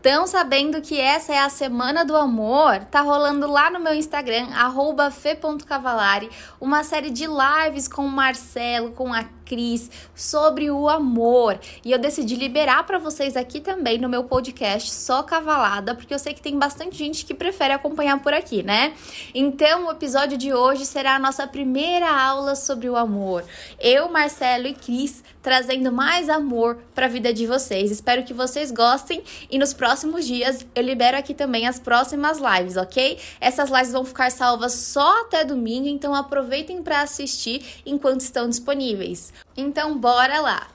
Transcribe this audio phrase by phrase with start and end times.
[0.00, 2.84] Estão sabendo que essa é a Semana do Amor?
[2.84, 4.46] Tá rolando lá no meu Instagram,
[5.10, 11.58] fe.cavalari, uma série de lives com o Marcelo, com a Cris, sobre o amor.
[11.84, 16.18] E eu decidi liberar para vocês aqui também no meu podcast Só Cavalada, porque eu
[16.18, 18.92] sei que tem bastante gente que prefere acompanhar por aqui, né?
[19.34, 23.42] Então, o episódio de hoje será a nossa primeira aula sobre o amor.
[23.80, 27.90] Eu, Marcelo e Cris trazendo mais amor para a vida de vocês.
[27.90, 32.38] Espero que vocês gostem e nos próximos próximos dias eu libero aqui também as próximas
[32.38, 33.18] lives, ok?
[33.40, 39.32] Essas lives vão ficar salvas só até domingo, então aproveitem para assistir enquanto estão disponíveis.
[39.56, 40.68] Então, bora lá!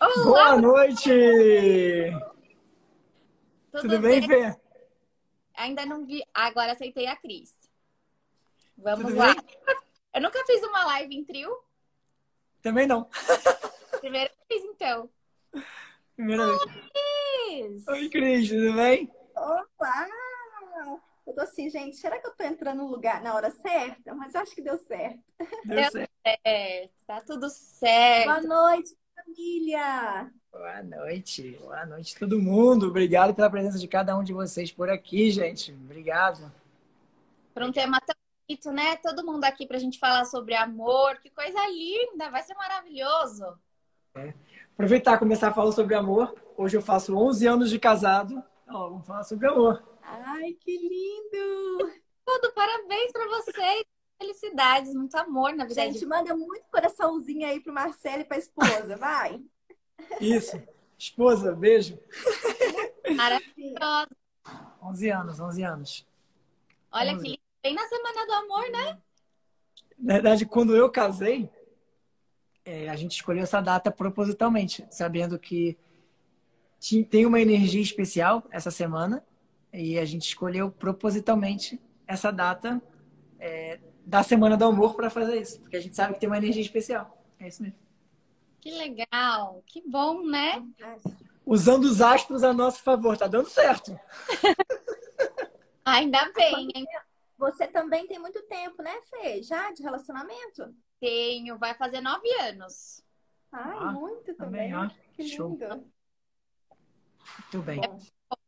[0.00, 0.24] Olá.
[0.24, 1.10] Boa noite!
[3.70, 4.56] Tudo, Tudo bem, Fê?
[5.58, 6.22] Ainda não vi.
[6.32, 7.52] Agora aceitei a Cris.
[8.78, 9.34] Vamos Tudo lá.
[9.34, 9.44] Bem?
[10.14, 11.67] Eu nunca fiz uma live em trio.
[12.68, 13.08] Também não.
[13.98, 15.08] Primeira vez, então.
[16.14, 17.88] Primeira vez.
[17.88, 19.10] Oi, Cris, tudo bem?
[19.34, 20.06] Olá!
[21.26, 24.14] Eu tô assim, gente, será que eu tô entrando no lugar na hora certa?
[24.14, 25.18] Mas acho que deu certo.
[25.64, 26.10] Deu, deu certo.
[26.22, 26.92] certo.
[27.06, 28.26] Tá tudo certo.
[28.26, 30.30] Boa noite, família!
[30.52, 32.88] Boa noite, boa noite todo mundo.
[32.88, 35.72] Obrigado pela presença de cada um de vocês por aqui, gente.
[35.72, 36.52] Obrigado.
[37.54, 38.17] Para um tema tão
[38.48, 38.96] bonito, né?
[38.96, 41.18] Todo mundo aqui para a gente falar sobre amor.
[41.18, 42.30] Que coisa linda!
[42.30, 43.44] Vai ser maravilhoso.
[44.14, 44.32] É.
[44.72, 46.34] Aproveitar e começar a falar sobre amor.
[46.56, 48.42] Hoje eu faço 11 anos de casado.
[48.66, 49.82] Ó, vamos falar sobre amor.
[50.02, 51.92] Ai, que lindo!
[52.24, 53.84] Tudo, parabéns para vocês.
[54.18, 55.82] Felicidades, muito amor na vida.
[55.82, 56.06] Gente, de...
[56.06, 59.40] manda muito coraçãozinho aí pro Marcelo e pra esposa, vai.
[60.20, 60.60] Isso.
[60.96, 61.98] Esposa, beijo.
[63.14, 64.08] Maravilhosa.
[64.82, 66.06] 11 anos, 11 anos.
[66.90, 67.22] Olha 11.
[67.22, 67.47] que lindo.
[67.68, 68.98] Bem na Semana do Amor, né?
[69.98, 71.50] Na verdade, quando eu casei,
[72.64, 75.76] é, a gente escolheu essa data propositalmente, sabendo que
[77.10, 79.22] tem uma energia especial essa semana
[79.70, 82.80] e a gente escolheu propositalmente essa data
[83.38, 86.38] é, da Semana do Amor para fazer isso, porque a gente sabe que tem uma
[86.38, 87.22] energia especial.
[87.38, 87.76] É isso mesmo.
[88.62, 90.66] Que legal, que bom, né?
[91.44, 93.94] Usando os astros a nosso favor, tá dando certo.
[95.84, 96.86] Ainda bem, hein?
[97.38, 99.42] Você também tem muito tempo, né, Fê?
[99.42, 100.74] Já de relacionamento?
[101.00, 103.02] Tenho, vai fazer nove anos.
[103.52, 104.72] Ai, ah, muito também.
[104.72, 105.50] também que Show.
[105.50, 105.90] lindo.
[107.38, 107.80] Muito bem.
[107.82, 107.98] É bom,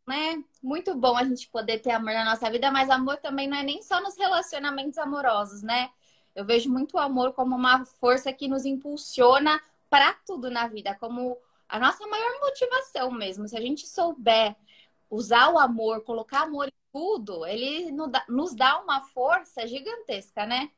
[0.07, 0.45] né?
[0.63, 3.63] Muito bom a gente poder ter amor na nossa vida, mas amor também não é
[3.63, 5.91] nem só nos relacionamentos amorosos, né?
[6.35, 10.97] Eu vejo muito o amor como uma força que nos impulsiona para tudo na vida,
[10.97, 13.49] como a nossa maior motivação mesmo.
[13.49, 14.57] Se a gente souber
[15.09, 17.93] usar o amor, colocar amor em tudo, ele
[18.29, 20.71] nos dá uma força gigantesca, né?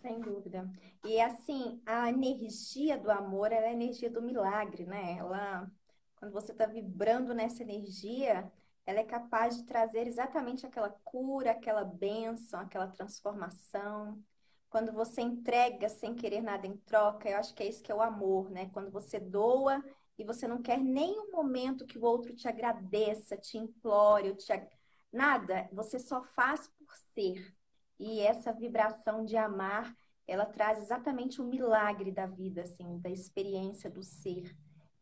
[0.00, 0.70] Sem dúvida.
[1.04, 5.16] E assim, a energia do amor é a energia do milagre, né?
[5.18, 5.70] Ela,
[6.16, 8.50] quando você está vibrando nessa energia,
[8.86, 14.22] ela é capaz de trazer exatamente aquela cura, aquela bênção, aquela transformação.
[14.68, 17.94] Quando você entrega sem querer nada em troca, eu acho que é isso que é
[17.94, 18.68] o amor, né?
[18.72, 19.82] Quando você doa
[20.18, 24.52] e você não quer nem um momento que o outro te agradeça, te implore, te
[24.52, 24.68] ag...
[25.12, 27.54] nada, você só faz por ser.
[27.98, 33.90] E essa vibração de amar, ela traz exatamente o milagre da vida, assim, da experiência
[33.90, 34.56] do ser.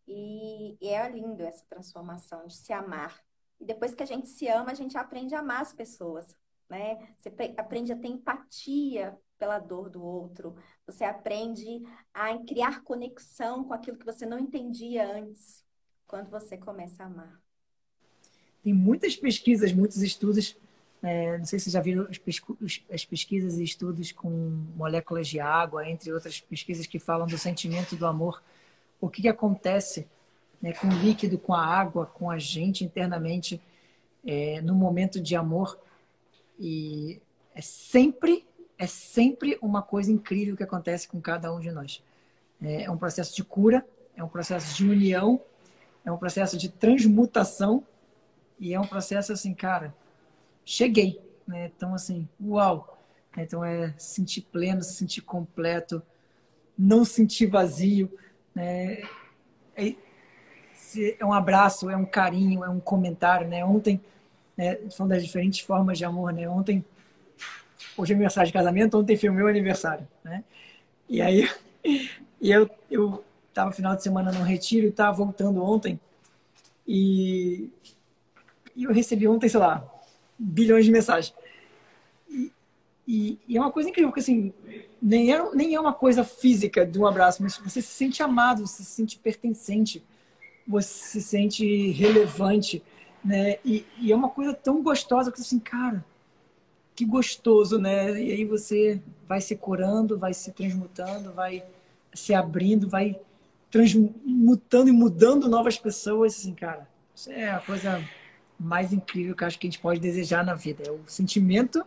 [0.06, 3.21] E, e é lindo essa transformação de se amar.
[3.61, 6.37] E depois que a gente se ama, a gente aprende a amar as pessoas,
[6.69, 7.15] né?
[7.17, 10.55] Você aprende a ter empatia pela dor do outro.
[10.87, 11.83] Você aprende
[12.15, 15.65] a criar conexão com aquilo que você não entendia antes,
[16.07, 17.41] quando você começa a amar.
[18.63, 20.57] Tem muitas pesquisas, muitos estudos.
[21.03, 22.07] É, não sei se vocês já viram
[22.89, 24.31] as pesquisas e estudos com
[24.77, 28.41] moléculas de água, entre outras pesquisas que falam do sentimento do amor.
[29.01, 30.07] O que, que acontece
[30.61, 33.61] né, com o líquido, com a água, com a gente internamente
[34.25, 35.77] é, no momento de amor?
[36.61, 37.21] E
[37.57, 38.47] é sempre
[38.82, 42.03] é sempre uma coisa incrível que acontece com cada um de nós.
[42.60, 43.87] É um processo de cura,
[44.17, 45.40] é um processo de união,
[46.05, 47.84] é um processo de transmutação
[48.58, 49.94] e é um processo assim, cara,
[50.64, 51.70] cheguei, né?
[51.76, 53.00] Então assim, uau.
[53.38, 56.02] Então é sentir pleno, se sentir completo,
[56.76, 58.12] não sentir vazio,
[58.52, 59.05] né?
[59.76, 59.94] É,
[61.20, 63.64] é um abraço, é um carinho, é um comentário, né?
[63.64, 64.00] Ontem,
[64.56, 64.75] né,
[65.06, 66.49] das diferentes formas de amor, né?
[66.49, 66.85] Ontem
[67.96, 70.44] hoje é aniversário de casamento, ontem foi o meu aniversário, né?
[71.08, 71.49] E aí,
[72.40, 76.00] e eu, eu tava final de semana no retiro e tava voltando ontem
[76.87, 77.70] e,
[78.75, 79.87] e eu recebi ontem, sei lá,
[80.38, 81.34] bilhões de mensagens.
[82.29, 82.52] E,
[83.06, 84.52] E, e, é uma coisa incrível, porque assim,
[85.00, 88.67] nem é, nem é uma coisa física de um abraço, mas você se sente amado,
[88.67, 90.02] você se sente pertencente,
[90.67, 92.82] você se sente relevante,
[93.25, 93.58] né?
[93.64, 96.05] E, e é uma coisa tão gostosa que assim, cara,
[96.94, 98.11] que gostoso, né?
[98.21, 101.65] E aí você vai se curando, vai se transmutando, vai
[102.15, 103.19] se abrindo, vai
[103.71, 106.89] transmutando e mudando novas pessoas, assim, cara.
[107.15, 108.03] Isso é a coisa
[108.59, 110.85] mais incrível que acho que a gente pode desejar na vida.
[110.87, 111.85] É o sentimento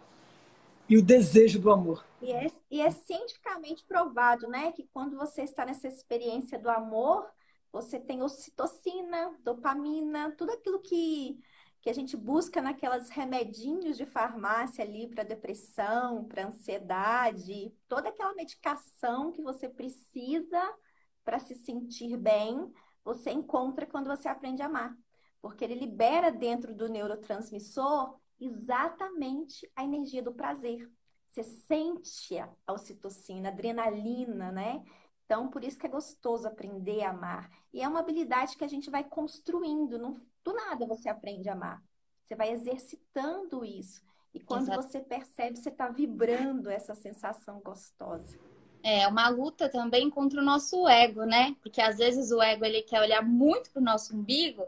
[0.89, 2.05] e o desejo do amor.
[2.21, 7.27] E é, e é cientificamente provado, né, que quando você está nessa experiência do amor,
[7.71, 11.37] você tem ocitocina, dopamina, tudo aquilo que,
[11.85, 18.33] que a gente busca naquelas remedinhos de farmácia ali para depressão, para ansiedade, toda aquela
[18.33, 20.59] medicação que você precisa
[21.23, 22.73] para se sentir bem,
[23.03, 24.97] você encontra quando você aprende a amar.
[25.39, 30.91] Porque ele libera dentro do neurotransmissor exatamente a energia do prazer.
[31.27, 34.83] Você sente a ocitocina, a adrenalina, né?
[35.25, 37.47] Então, por isso que é gostoso aprender a amar.
[37.71, 39.99] E é uma habilidade que a gente vai construindo.
[39.99, 41.83] Não, do nada você aprende a amar.
[42.23, 44.01] Você vai exercitando isso.
[44.33, 44.83] E quando Exato.
[44.83, 48.37] você percebe, você está vibrando essa sensação gostosa.
[48.83, 51.55] É uma luta também contra o nosso ego, né?
[51.61, 54.63] Porque às vezes o ego ele quer olhar muito para o nosso umbigo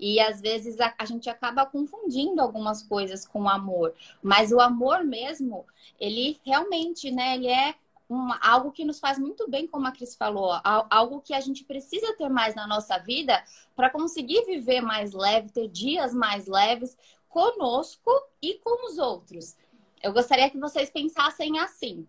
[0.00, 3.94] e às vezes a, a, gente acaba confundindo algumas coisas com o amor.
[4.20, 5.64] Mas o amor mesmo,
[6.00, 7.74] ele realmente, né, ele é
[8.12, 10.52] uma, algo que nos faz muito bem, como a Cris falou,
[10.90, 13.42] algo que a gente precisa ter mais na nossa vida
[13.74, 16.96] para conseguir viver mais leve, ter dias mais leves
[17.28, 18.10] conosco
[18.40, 19.56] e com os outros.
[20.02, 22.06] Eu gostaria que vocês pensassem assim,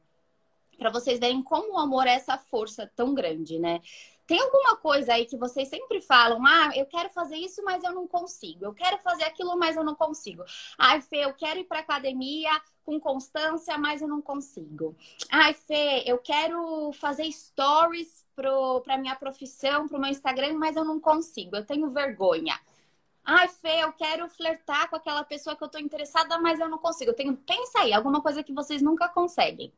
[0.78, 3.82] para vocês verem como o amor é essa força tão grande, né?
[4.26, 7.94] Tem alguma coisa aí que vocês sempre falam, ah, eu quero fazer isso, mas eu
[7.94, 8.66] não consigo.
[8.66, 10.44] Eu quero fazer aquilo, mas eu não consigo.
[10.78, 12.50] Ai, Fê, eu quero ir para academia
[12.86, 14.96] com constância, mas eu não consigo.
[15.32, 20.84] Ai, Fê, eu quero fazer stories para minha profissão, para o meu Instagram, mas eu
[20.84, 21.56] não consigo.
[21.56, 22.60] Eu tenho vergonha.
[23.26, 26.78] Ai, Fê, eu quero flertar com aquela pessoa que eu tô interessada, mas eu não
[26.78, 27.12] consigo.
[27.12, 27.36] Eu tenho...
[27.38, 29.72] Pensa aí, alguma coisa que vocês nunca conseguem.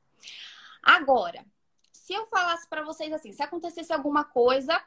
[0.81, 1.45] Agora,
[1.91, 4.81] se eu falasse para vocês assim, se acontecesse alguma coisa,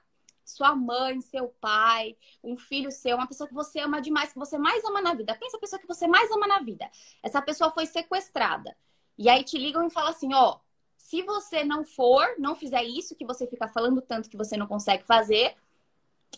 [0.48, 4.56] sua mãe, seu pai, um filho seu, uma pessoa que você ama demais, que você
[4.56, 5.34] mais ama na vida.
[5.34, 6.90] Pensa a pessoa que você mais ama na vida.
[7.22, 8.76] Essa pessoa foi sequestrada.
[9.16, 10.58] E aí te ligam e falam assim, ó,
[10.96, 14.66] se você não for, não fizer isso que você fica falando tanto que você não
[14.66, 15.56] consegue fazer,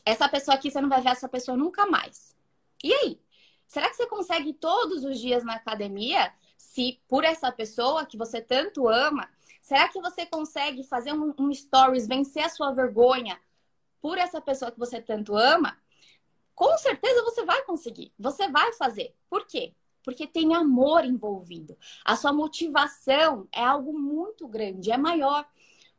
[0.04, 2.34] essa pessoa aqui você não vai ver essa pessoa nunca mais.
[2.82, 3.20] E aí?
[3.68, 8.40] Será que você consegue todos os dias na academia se por essa pessoa que você
[8.40, 9.28] tanto ama,
[9.60, 13.38] Será que você consegue fazer um, um stories, vencer a sua vergonha
[14.00, 15.76] por essa pessoa que você tanto ama?
[16.54, 18.12] Com certeza você vai conseguir.
[18.18, 19.14] Você vai fazer.
[19.28, 19.74] Por quê?
[20.02, 21.76] Porque tem amor envolvido.
[22.04, 25.46] A sua motivação é algo muito grande, é maior.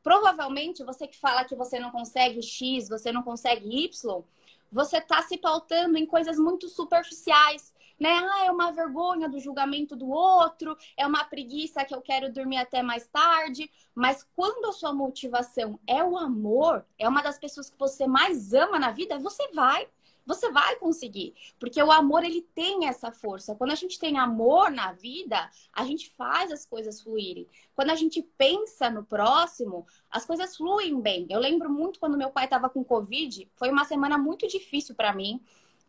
[0.03, 4.23] Provavelmente você que fala que você não consegue X, você não consegue Y,
[4.71, 8.09] você está se pautando em coisas muito superficiais né?
[8.09, 12.57] Ah, é uma vergonha do julgamento do outro, é uma preguiça que eu quero dormir
[12.57, 13.69] até mais tarde.
[13.93, 18.55] Mas quando a sua motivação é o amor, é uma das pessoas que você mais
[18.55, 19.87] ama na vida, você vai.
[20.23, 23.55] Você vai conseguir, porque o amor ele tem essa força.
[23.55, 27.47] Quando a gente tem amor na vida, a gente faz as coisas fluírem.
[27.73, 31.25] Quando a gente pensa no próximo, as coisas fluem bem.
[31.27, 35.11] Eu lembro muito quando meu pai estava com Covid, foi uma semana muito difícil para
[35.11, 35.41] mim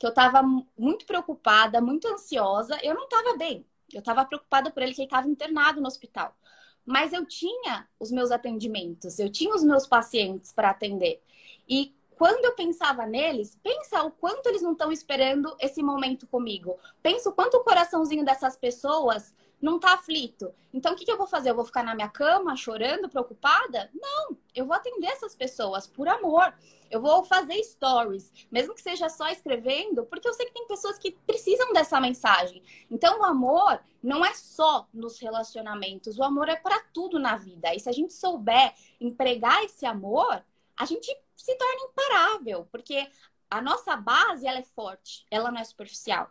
[0.02, 0.42] que eu estava
[0.76, 2.76] muito preocupada, muito ansiosa.
[2.82, 3.64] Eu não estava bem.
[3.92, 6.36] Eu estava preocupada por ele que ele estava internado no hospital.
[6.84, 11.22] Mas eu tinha os meus atendimentos, eu tinha os meus pacientes para atender.
[11.68, 16.76] E quando eu pensava neles, pensa o quanto eles não estão esperando esse momento comigo.
[17.00, 19.32] Pensa o quanto o coraçãozinho dessas pessoas
[19.62, 20.52] não tá aflito.
[20.74, 21.50] Então, o que, que eu vou fazer?
[21.50, 23.88] Eu vou ficar na minha cama chorando, preocupada?
[23.94, 26.52] Não, eu vou atender essas pessoas por amor.
[26.90, 30.98] Eu vou fazer stories, mesmo que seja só escrevendo, porque eu sei que tem pessoas
[30.98, 32.62] que precisam dessa mensagem.
[32.90, 37.74] Então, o amor não é só nos relacionamentos, o amor é para tudo na vida.
[37.74, 40.44] E se a gente souber empregar esse amor,
[40.76, 43.08] a gente se torna imparável, porque
[43.48, 46.30] a nossa base ela é forte, ela não é superficial.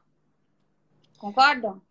[1.17, 1.81] Concordam?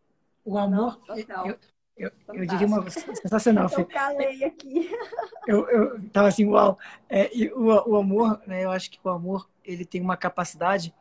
[0.44, 1.00] O amor.
[1.06, 1.58] Não, eu,
[1.96, 3.68] eu, eu, diria uma sensacional.
[3.76, 4.90] Eu calei aqui.
[5.46, 6.78] Eu, eu tava assim, uau.
[7.08, 8.64] É, e o, o amor, né?
[8.64, 10.94] Eu acho que o amor ele tem uma capacidade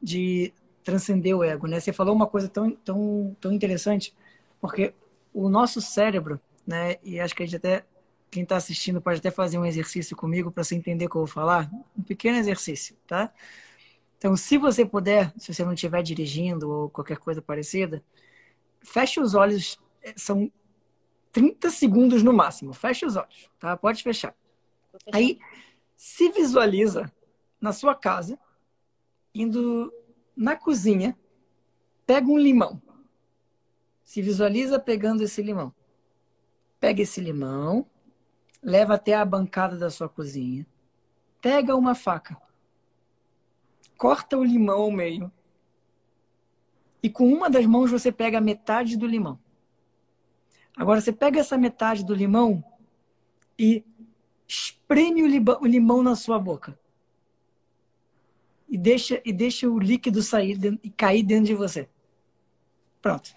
[0.00, 0.52] de
[0.84, 1.80] transcender o ego, né?
[1.80, 4.14] Você falou uma coisa tão, tão, tão interessante,
[4.60, 4.94] porque
[5.34, 6.96] o nosso cérebro, né?
[7.02, 7.84] E acho que a gente até
[8.30, 11.20] quem está assistindo pode até fazer um exercício comigo para você entender o que eu
[11.20, 13.32] vou falar, um pequeno exercício, tá?
[14.18, 18.02] Então, se você puder, se você não estiver dirigindo ou qualquer coisa parecida,
[18.82, 20.50] feche os olhos, é, são
[21.32, 22.72] 30 segundos no máximo.
[22.72, 23.76] Fecha os olhos, tá?
[23.76, 24.34] Pode fechar.
[25.12, 25.38] Aí,
[25.96, 27.12] se visualiza
[27.60, 28.38] na sua casa,
[29.34, 29.92] indo
[30.36, 31.18] na cozinha,
[32.06, 32.80] pega um limão.
[34.02, 35.74] Se visualiza pegando esse limão.
[36.78, 37.86] Pega esse limão,
[38.62, 40.66] leva até a bancada da sua cozinha.
[41.40, 42.36] Pega uma faca.
[43.96, 45.32] Corta o limão ao meio.
[47.02, 49.38] E com uma das mãos você pega metade do limão.
[50.76, 52.62] Agora você pega essa metade do limão
[53.58, 53.84] e
[54.46, 56.78] espreme o limão na sua boca.
[58.68, 61.88] E deixa, e deixa o líquido sair e cair dentro de você.
[63.00, 63.34] Pronto.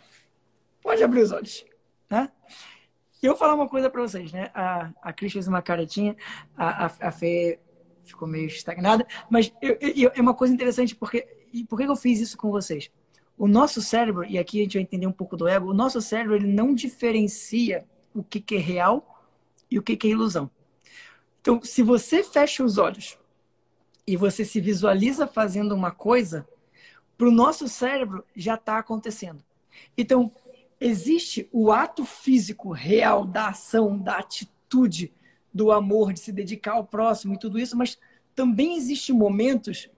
[0.81, 1.65] Pode abrir os olhos.
[2.07, 2.31] Tá?
[3.21, 4.49] E eu vou falar uma coisa para vocês, né?
[4.53, 6.15] A, a Cris fez uma caretinha,
[6.57, 7.59] a, a, a Fê
[8.03, 11.27] ficou meio estagnada, mas eu, eu, é uma coisa interessante porque.
[11.51, 12.91] E por que eu fiz isso com vocês?
[13.39, 16.01] O nosso cérebro, e aqui a gente vai entender um pouco do ego, o nosso
[16.01, 19.23] cérebro ele não diferencia o que, que é real
[19.71, 20.51] e o que, que é ilusão.
[21.39, 23.17] Então, se você fecha os olhos
[24.05, 26.45] e você se visualiza fazendo uma coisa,
[27.17, 29.41] para o nosso cérebro já está acontecendo.
[29.97, 30.29] Então,
[30.77, 35.13] existe o ato físico real da ação, da atitude,
[35.53, 37.97] do amor, de se dedicar ao próximo e tudo isso, mas
[38.35, 39.89] também existem momentos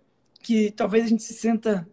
[0.43, 1.89] que talvez a gente se sinta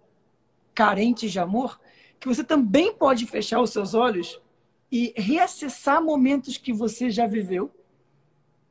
[0.78, 1.80] carentes de amor,
[2.20, 4.40] que você também pode fechar os seus olhos
[4.92, 7.68] e reacessar momentos que você já viveu,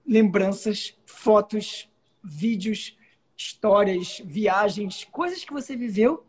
[0.07, 1.89] lembranças, fotos,
[2.23, 2.97] vídeos,
[3.35, 6.25] histórias, viagens, coisas que você viveu,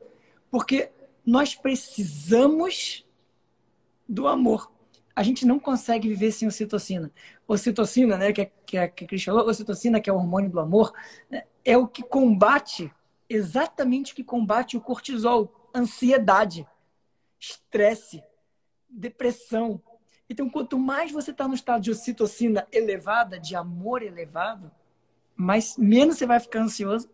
[0.50, 0.90] porque
[1.24, 3.06] nós precisamos
[4.08, 4.72] do amor.
[5.14, 7.12] A gente não consegue viver sem ocitocina.
[7.46, 10.50] Ocitocina, né, que, é, que, é, que a Cris falou, ocitocina, que é o hormônio
[10.50, 10.92] do amor,
[11.30, 12.92] né, é o que combate,
[13.28, 16.66] exatamente o que combate o cortisol, ansiedade,
[17.38, 18.22] estresse,
[18.88, 19.82] depressão.
[20.28, 24.70] Então, quanto mais você está no estado de ocitocina elevada, de amor elevado,
[25.36, 27.08] mais menos você vai ficar ansioso,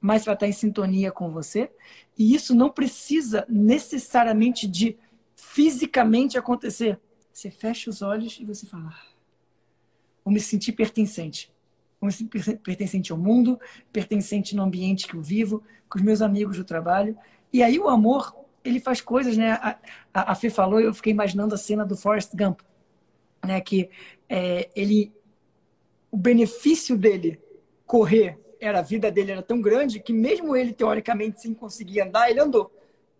[0.00, 1.72] mais vai estar em sintonia com você.
[2.18, 4.98] E isso não precisa necessariamente de
[5.34, 7.00] fisicamente acontecer.
[7.32, 9.06] Você fecha os olhos e você fala: ah,
[10.24, 11.52] vou me sentir pertencente.
[12.00, 13.58] Vou me sentir pertencente ao mundo,
[13.92, 17.16] pertencente no ambiente que eu vivo, com os meus amigos do trabalho.
[17.52, 19.52] E aí o amor, ele faz coisas, né?
[19.52, 19.78] A,
[20.12, 22.60] a, a Fê falou, eu fiquei imaginando a cena do Forrest Gump,
[23.44, 23.60] né?
[23.60, 23.90] Que
[24.28, 25.12] é, ele,
[26.10, 27.40] o benefício dele
[27.86, 32.30] correr, era a vida dele era tão grande que mesmo ele teoricamente sem conseguir andar,
[32.30, 32.72] ele andou,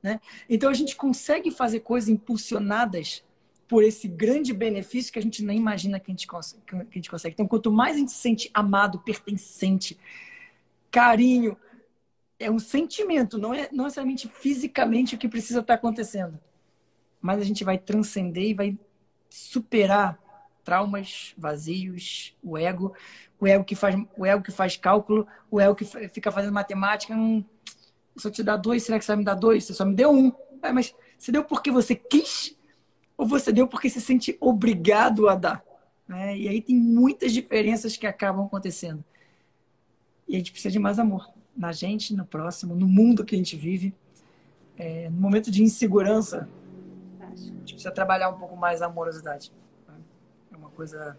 [0.03, 0.21] né?
[0.49, 3.25] Então a gente consegue fazer coisas impulsionadas
[3.73, 6.27] por esse grande benefício que a gente nem imagina que a gente.
[6.27, 7.33] Que a gente consegue.
[7.33, 9.99] Então, quanto mais a gente se sente amado, pertencente,
[10.91, 11.57] carinho,
[12.42, 16.38] é um sentimento, não é não necessariamente fisicamente o que precisa estar acontecendo.
[17.20, 18.78] Mas a gente vai transcender e vai
[19.30, 20.18] superar
[20.64, 22.94] traumas, vazios, o ego,
[23.40, 27.14] o ego que faz, o ego que faz cálculo, o ego que fica fazendo matemática.
[27.14, 27.44] Hum,
[28.16, 29.64] se eu te dar dois, será que você vai me dar dois?
[29.64, 30.32] Você só me deu um.
[30.62, 32.56] É, mas você deu porque você quis
[33.16, 35.64] ou você deu porque se sente obrigado a dar?
[36.11, 39.04] É, e aí tem muitas diferenças que acabam acontecendo.
[40.28, 43.38] E a gente precisa de mais amor na gente, no próximo, no mundo que a
[43.38, 43.94] gente vive.
[44.76, 46.49] É, no momento de insegurança,
[47.21, 49.52] a gente precisa trabalhar um pouco mais a amorosidade.
[50.50, 51.18] É uma coisa.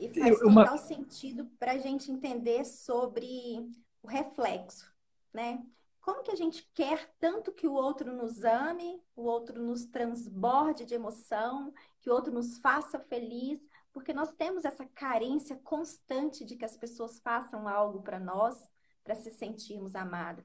[0.00, 0.64] E faz uma...
[0.64, 3.70] total sentido para a gente entender sobre
[4.02, 4.92] o reflexo,
[5.32, 5.62] né?
[6.00, 10.84] Como que a gente quer tanto que o outro nos ame, o outro nos transborde
[10.84, 13.58] de emoção, que o outro nos faça feliz,
[13.90, 18.68] porque nós temos essa carência constante de que as pessoas façam algo para nós,
[19.04, 20.44] para se sentirmos amados.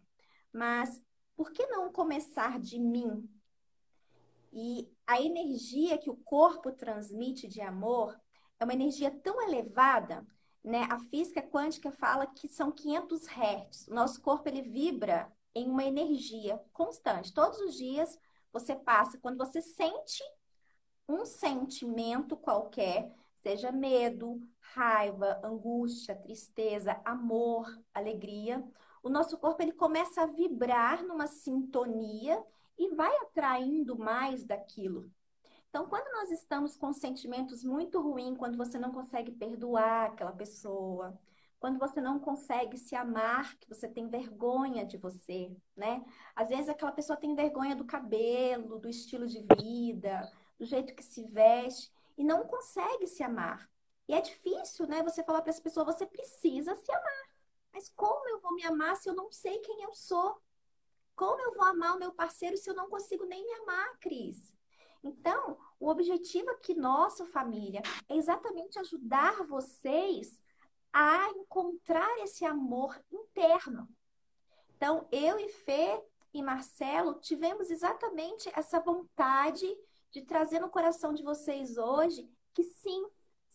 [0.54, 1.02] Mas
[1.36, 3.28] por que não começar de mim?
[4.52, 8.20] E a energia que o corpo transmite de amor
[8.60, 10.26] é uma energia tão elevada,
[10.64, 10.86] né?
[10.90, 13.88] A física quântica fala que são 500 Hz.
[13.88, 17.34] O nosso corpo ele vibra em uma energia constante.
[17.34, 18.20] Todos os dias
[18.52, 20.24] você passa, quando você sente
[21.08, 23.12] um sentimento qualquer,
[23.42, 24.42] seja medo,
[24.74, 28.64] raiva, angústia, tristeza, amor, alegria,
[29.02, 32.44] o nosso corpo ele começa a vibrar numa sintonia
[32.78, 35.12] e vai atraindo mais daquilo.
[35.70, 41.18] Então, quando nós estamos com sentimentos muito ruins, quando você não consegue perdoar aquela pessoa,
[41.60, 46.04] quando você não consegue se amar, que você tem vergonha de você, né?
[46.36, 51.04] Às vezes aquela pessoa tem vergonha do cabelo, do estilo de vida, do jeito que
[51.04, 53.70] se veste e não consegue se amar.
[54.10, 55.04] E é difícil, né?
[55.04, 57.30] Você falar para essa pessoa, você precisa se amar.
[57.72, 60.42] Mas como eu vou me amar se eu não sei quem eu sou?
[61.16, 64.52] Como eu vou amar o meu parceiro se eu não consigo nem me amar, Cris?
[65.04, 70.42] Então, o objetivo aqui, nossa família, é exatamente ajudar vocês
[70.92, 73.88] a encontrar esse amor interno.
[74.76, 79.68] Então, eu e Fê e Marcelo tivemos exatamente essa vontade
[80.10, 83.06] de trazer no coração de vocês hoje que sim,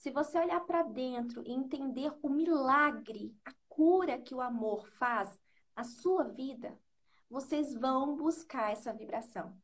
[0.05, 5.41] se você olhar para dentro e entender o milagre, a cura que o amor faz
[5.75, 6.79] na sua vida,
[7.27, 9.57] vocês vão buscar essa vibração.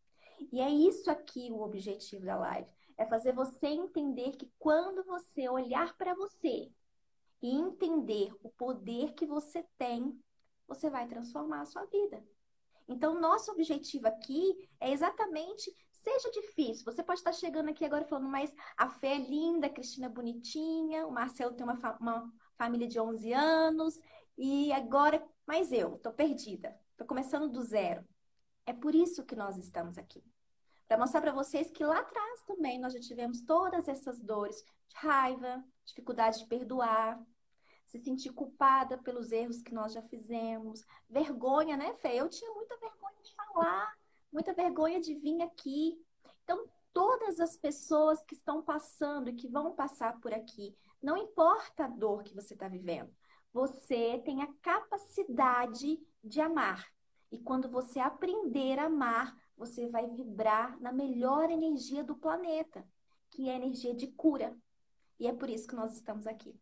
[0.51, 2.67] E é isso aqui o objetivo da live.
[2.97, 6.73] É fazer você entender que quando você olhar para você
[7.43, 10.19] e entender o poder que você tem,
[10.67, 12.25] você vai transformar a sua vida.
[12.89, 15.71] Então, nosso objetivo aqui é exatamente
[16.03, 16.85] seja difícil.
[16.85, 20.11] Você pode estar chegando aqui agora falando, mas a fé é linda, a Cristina é
[20.11, 23.99] bonitinha, o Marcelo tem uma, fa uma família de 11 anos,
[24.37, 28.07] e agora, mas eu estou perdida, estou começando do zero.
[28.67, 30.23] É por isso que nós estamos aqui.
[30.87, 34.57] Para mostrar para vocês que lá atrás também nós já tivemos todas essas dores
[34.89, 37.21] de raiva, dificuldade de perdoar,
[37.87, 42.15] se sentir culpada pelos erros que nós já fizemos, vergonha, né, Fê?
[42.15, 44.00] Eu tinha muita vergonha de falar,
[44.33, 45.99] muita vergonha de vir aqui.
[46.45, 51.85] Então, todas as pessoas que estão passando e que vão passar por aqui, não importa
[51.85, 53.11] a dor que você está vivendo,
[53.53, 56.87] você tem a capacidade de amar.
[57.33, 62.85] E quando você aprender a amar, você vai vibrar na melhor energia do planeta,
[63.31, 64.57] que é a energia de cura.
[65.19, 66.59] E é por isso que nós estamos aqui.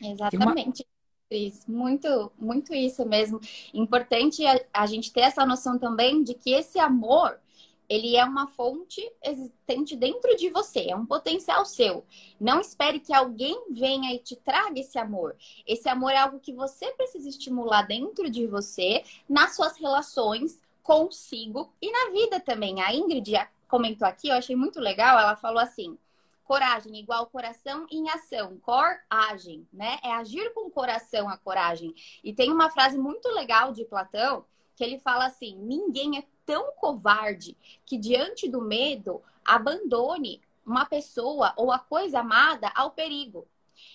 [0.00, 0.86] Exatamente.
[1.28, 3.38] Cris, muito, muito isso mesmo.
[3.74, 7.38] Importante a, a gente ter essa noção também de que esse amor,
[7.86, 12.02] ele é uma fonte existente dentro de você, é um potencial seu.
[12.40, 15.36] Não espere que alguém venha e te traga esse amor.
[15.66, 21.70] Esse amor é algo que você precisa estimular dentro de você, nas suas relações consigo
[21.82, 22.80] e na vida também.
[22.80, 23.34] A Ingrid
[23.68, 25.98] comentou aqui, eu achei muito legal, ela falou assim:
[26.48, 28.58] Coragem igual coração em ação.
[28.60, 29.98] Coragem, né?
[30.02, 31.94] É agir com o coração a coragem.
[32.24, 36.72] E tem uma frase muito legal de Platão que ele fala assim: ninguém é tão
[36.72, 43.46] covarde que diante do medo abandone uma pessoa ou a coisa amada ao perigo.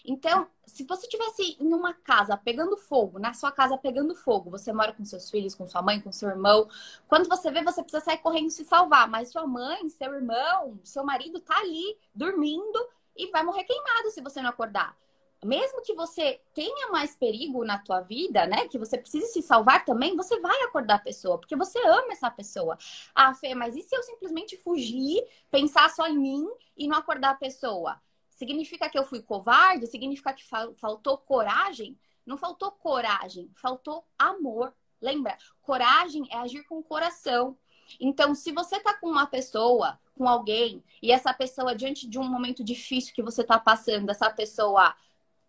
[0.06, 4.72] Então, se você tivesse em uma casa pegando fogo, na sua casa pegando fogo, você
[4.74, 6.68] mora com seus filhos, com sua mãe, com seu irmão,
[7.08, 11.04] quando você vê, você precisa sair correndo se salvar, mas sua mãe, seu irmão, seu
[11.04, 14.98] marido tá ali dormindo e vai morrer queimado se você não acordar.
[15.44, 19.84] Mesmo que você tenha mais perigo na tua vida, né, que você precise se salvar
[19.84, 22.78] também, você vai acordar a pessoa, porque você ama essa pessoa.
[23.14, 27.32] Ah, Fê, mas e se eu simplesmente fugir, pensar só em mim e não acordar
[27.32, 28.00] a pessoa?
[28.44, 29.88] Significa que eu fui covarde?
[29.88, 30.44] Significa que
[30.76, 31.98] faltou coragem?
[32.26, 34.74] Não faltou coragem, faltou amor.
[35.02, 35.38] Lembra?
[35.62, 37.58] Coragem é agir com o coração.
[38.02, 42.26] Então, se você tá com uma pessoa, com alguém, e essa pessoa, diante de um
[42.26, 44.94] momento difícil que você tá passando, essa pessoa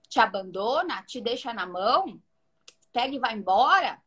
[0.08, 2.22] te abandona, te deixa na mão,
[2.92, 4.00] pega e vai embora,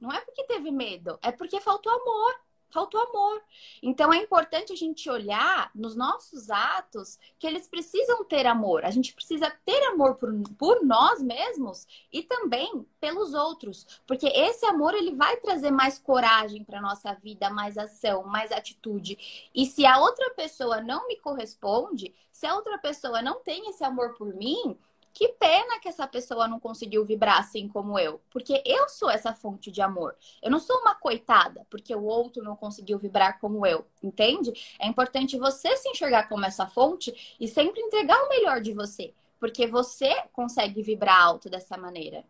[0.00, 2.34] não é porque teve medo, é porque faltou amor
[2.72, 3.42] faltou amor.
[3.82, 8.84] Então é importante a gente olhar nos nossos atos que eles precisam ter amor.
[8.84, 14.64] A gente precisa ter amor por, por nós mesmos e também pelos outros, porque esse
[14.66, 19.50] amor ele vai trazer mais coragem para nossa vida, mais ação, mais atitude.
[19.54, 23.84] E se a outra pessoa não me corresponde, se a outra pessoa não tem esse
[23.84, 24.78] amor por mim,
[25.12, 29.34] que pena que essa pessoa não conseguiu vibrar assim como eu, porque eu sou essa
[29.34, 30.16] fonte de amor.
[30.42, 34.52] Eu não sou uma coitada porque o outro não conseguiu vibrar como eu, entende?
[34.78, 39.12] É importante você se enxergar como essa fonte e sempre entregar o melhor de você,
[39.38, 42.24] porque você consegue vibrar alto dessa maneira.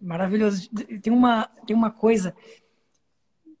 [0.00, 0.68] Maravilhoso.
[1.02, 2.34] Tem uma, tem uma coisa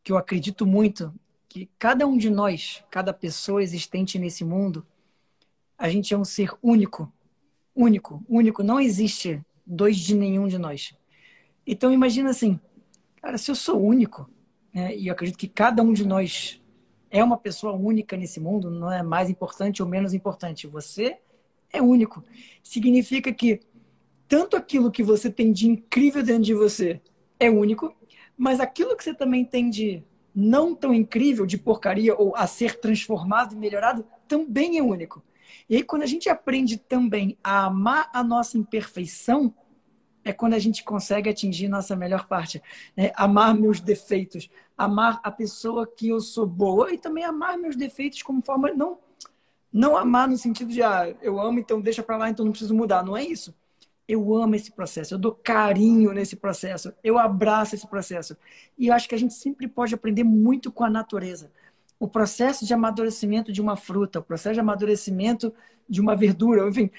[0.02, 1.14] que eu acredito muito,
[1.48, 4.84] que cada um de nós, cada pessoa existente nesse mundo,
[5.78, 7.12] a gente é um ser único
[7.74, 10.94] único, único, não existe dois de nenhum de nós.
[11.66, 12.60] Então imagina assim,
[13.20, 14.28] cara, se eu sou único,
[14.72, 16.60] né, e eu acredito que cada um de nós
[17.10, 20.66] é uma pessoa única nesse mundo, não é mais importante ou menos importante.
[20.66, 21.18] Você
[21.72, 22.24] é único.
[22.62, 23.60] Significa que
[24.26, 27.00] tanto aquilo que você tem de incrível dentro de você
[27.38, 27.94] é único,
[28.36, 30.02] mas aquilo que você também tem de
[30.34, 35.22] não tão incrível, de porcaria ou a ser transformado e melhorado, também é único.
[35.68, 39.54] E aí, quando a gente aprende também a amar a nossa imperfeição,
[40.24, 42.62] é quando a gente consegue atingir nossa melhor parte.
[42.96, 43.12] Né?
[43.14, 48.22] Amar meus defeitos, amar a pessoa que eu sou boa e também amar meus defeitos
[48.22, 48.72] como forma.
[48.72, 48.98] Não,
[49.70, 52.74] não amar no sentido de, ah, eu amo, então deixa para lá, então não preciso
[52.74, 53.04] mudar.
[53.04, 53.54] Não é isso.
[54.06, 58.36] Eu amo esse processo, eu dou carinho nesse processo, eu abraço esse processo.
[58.78, 61.50] E eu acho que a gente sempre pode aprender muito com a natureza.
[62.04, 65.54] O processo de amadurecimento de uma fruta, o processo de amadurecimento
[65.88, 66.90] de uma verdura, enfim,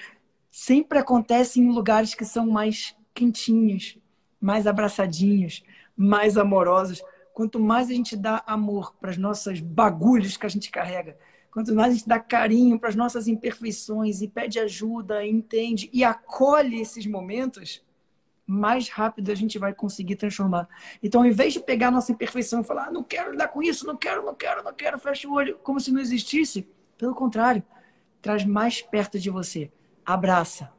[0.49, 3.99] sempre acontece em lugares que são mais quentinhos,
[4.41, 5.63] mais abraçadinhos,
[5.95, 7.03] mais amorosos.
[7.35, 11.15] Quanto mais a gente dá amor para as nossas bagulhos que a gente carrega,
[11.51, 16.03] quanto mais a gente dá carinho para as nossas imperfeições e pede ajuda, entende e
[16.03, 17.83] acolhe esses momentos,
[18.45, 20.69] mais rápido a gente vai conseguir transformar.
[21.01, 23.85] Então, ao invés de pegar nossa imperfeição e falar, ah, não quero lidar com isso,
[23.87, 27.63] não quero, não quero, não quero, fecha o olho, como se não existisse, pelo contrário,
[28.21, 29.71] traz mais perto de você.
[30.05, 30.71] Abraça,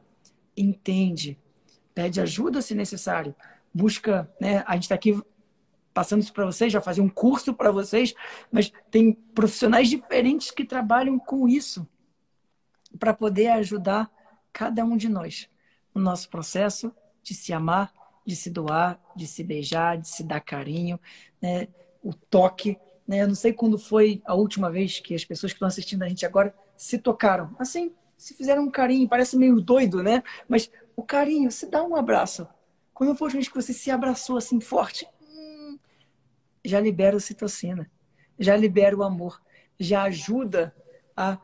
[0.55, 1.37] entende,
[1.93, 3.35] pede ajuda se necessário,
[3.73, 4.63] busca, né?
[4.65, 5.21] A gente está aqui
[5.93, 8.13] passando isso para vocês, já fazer um curso para vocês,
[8.51, 11.87] mas tem profissionais diferentes que trabalham com isso
[12.99, 14.09] para poder ajudar
[14.53, 15.49] cada um de nós
[15.93, 16.93] no nosso processo
[17.27, 17.91] de se amar,
[18.25, 20.97] de se doar, de se beijar, de se dar carinho,
[21.41, 21.67] né?
[22.01, 22.77] o toque.
[23.05, 23.21] Né?
[23.21, 26.07] Eu não sei quando foi a última vez que as pessoas que estão assistindo a
[26.07, 27.53] gente agora se tocaram.
[27.59, 30.23] Assim, se fizeram um carinho, parece meio doido, né?
[30.47, 32.47] Mas o carinho, se dá um abraço.
[32.93, 35.77] Quando for vez que você se abraçou assim forte, hum,
[36.63, 37.91] já libera a citocina,
[38.39, 39.41] já libera o amor,
[39.77, 40.73] já ajuda
[41.15, 41.37] a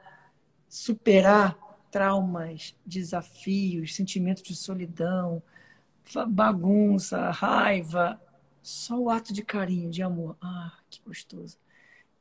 [0.69, 1.57] superar
[1.91, 5.43] traumas, desafios, sentimentos de solidão,
[6.27, 8.21] bagunça, raiva,
[8.61, 10.37] só o ato de carinho, de amor.
[10.41, 11.57] Ah, que gostoso.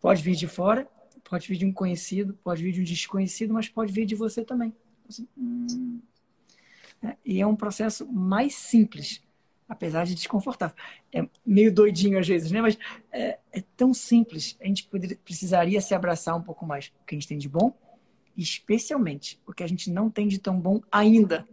[0.00, 0.88] Pode vir de fora,
[1.24, 4.44] pode vir de um conhecido, pode vir de um desconhecido, mas pode vir de você
[4.44, 4.74] também.
[5.38, 6.00] Hum.
[7.02, 9.22] É, e é um processo mais simples,
[9.68, 10.76] apesar de desconfortável.
[11.12, 12.60] É meio doidinho às vezes, né?
[12.60, 12.78] Mas
[13.12, 14.56] é, é tão simples.
[14.60, 16.92] A gente poderia, precisaria se abraçar um pouco mais.
[17.02, 17.72] O que a gente tem de bom,
[18.36, 21.46] especialmente o que a gente não tem de tão bom ainda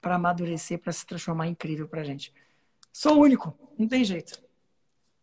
[0.00, 2.32] para amadurecer, para se transformar incrível para a gente.
[2.92, 4.42] Sou único, não tem jeito.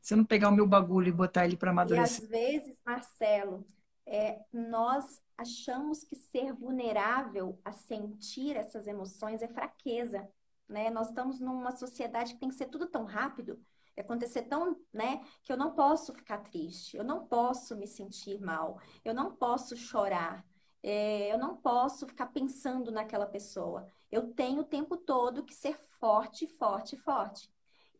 [0.01, 2.21] Se eu não pegar o meu bagulho e botar ele para amadurecer.
[2.21, 3.65] E às vezes, Marcelo,
[4.05, 10.27] é, nós achamos que ser vulnerável a sentir essas emoções é fraqueza,
[10.67, 10.89] né?
[10.89, 13.59] Nós estamos numa sociedade que tem que ser tudo tão rápido,
[13.99, 18.79] acontecer tão, né, que eu não posso ficar triste, eu não posso me sentir mal,
[19.03, 20.45] eu não posso chorar,
[20.89, 23.85] é, eu não posso ficar pensando naquela pessoa.
[24.09, 27.51] Eu tenho o tempo todo que ser forte, forte, forte.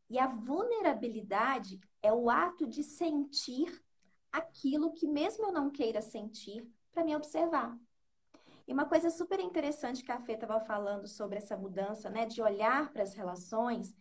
[0.10, 3.84] E a vulnerabilidade é o ato de sentir
[4.32, 7.78] aquilo que, mesmo eu não queira sentir, para me observar.
[8.66, 12.42] E uma coisa super interessante que a Fê estava falando sobre essa mudança, né, de
[12.42, 13.94] olhar para as relações,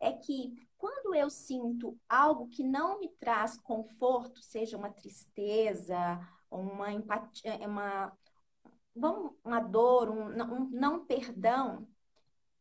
[0.00, 6.18] é que quando eu sinto algo que não me traz conforto, seja uma tristeza,
[6.50, 8.10] uma empatia, uma,
[8.94, 11.88] uma dor, um, um não perdão,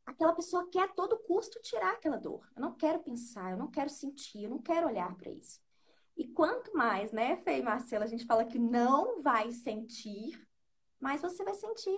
[0.05, 2.47] aquela pessoa quer a todo custo tirar aquela dor.
[2.55, 5.59] Eu não quero pensar, eu não quero sentir, eu não quero olhar para isso.
[6.15, 10.45] E quanto mais, né, Fê e Marcela, a gente fala que não vai sentir,
[10.99, 11.97] mais você vai sentir.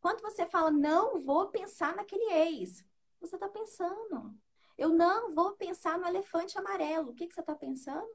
[0.00, 2.84] Quando você fala, não vou pensar naquele ex,
[3.20, 4.34] você está pensando.
[4.76, 7.10] Eu não vou pensar no elefante amarelo.
[7.10, 8.08] O que, que você está pensando?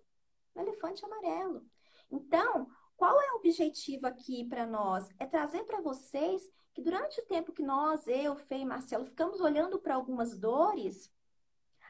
[0.56, 1.64] No elefante amarelo.
[2.10, 5.10] Então, qual é o objetivo aqui para nós?
[5.20, 9.40] É trazer para vocês que durante o tempo que nós, eu, Fê e Marcelo, ficamos
[9.40, 11.12] olhando para algumas dores,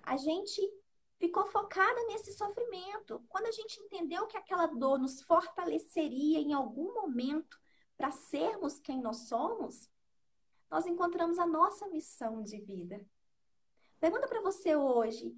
[0.03, 0.61] a gente
[1.17, 3.23] ficou focada nesse sofrimento.
[3.27, 7.59] Quando a gente entendeu que aquela dor nos fortaleceria em algum momento
[7.97, 9.89] para sermos quem nós somos,
[10.69, 13.05] nós encontramos a nossa missão de vida.
[13.99, 15.35] Pergunta para você hoje,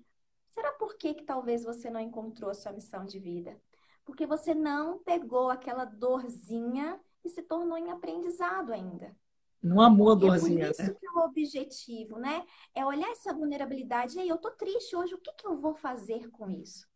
[0.48, 3.62] será por que, que talvez você não encontrou a sua missão de vida?
[4.08, 9.14] Porque você não pegou aquela dorzinha e se tornou em aprendizado ainda.
[9.62, 10.98] Não amou a dorzinha, é por isso né?
[10.98, 12.46] que é o objetivo, né?
[12.74, 14.16] É olhar essa vulnerabilidade.
[14.16, 16.88] E aí, eu tô triste hoje, o que, que eu vou fazer com isso?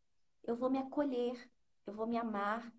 [0.41, 1.52] Eu vou me acolher,
[1.86, 2.71] eu vou me amar.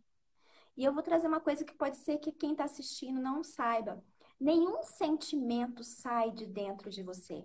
[0.79, 4.03] E eu vou trazer uma coisa que pode ser que quem está assistindo não saiba.
[4.40, 7.45] Nenhum sentimento sai de dentro de você.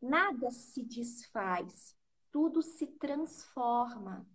[0.00, 1.94] Nada se desfaz,
[2.32, 4.26] tudo se transforma.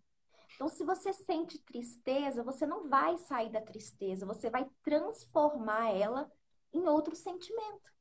[0.56, 6.32] Então, se você sente tristeza, você não vai sair da tristeza, você vai transformar ela
[6.74, 7.94] em outro sentimento.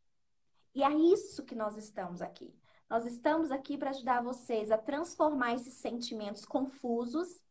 [0.75, 2.55] E é isso que nós estamos aqui.
[2.89, 7.43] Nós estamos aqui para ajudar vocês a transformar esses sentimentos confusos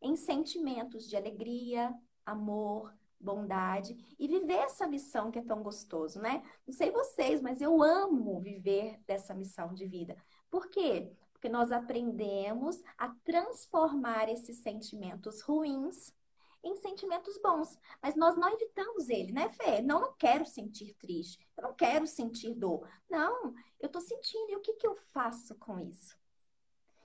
[0.00, 1.92] em sentimentos de alegria,
[2.24, 6.42] amor, bondade e viver essa missão que é tão gostoso, né?
[6.66, 10.16] Não sei vocês, mas eu amo viver dessa missão de vida.
[10.50, 11.10] Por quê?
[11.44, 16.16] Porque nós aprendemos a transformar esses sentimentos ruins
[16.62, 17.78] em sentimentos bons.
[18.02, 19.82] Mas nós não evitamos ele, né, Fê?
[19.82, 22.88] Não, não quero sentir triste, eu não quero sentir dor.
[23.10, 26.16] Não, eu estou sentindo, e o que, que eu faço com isso?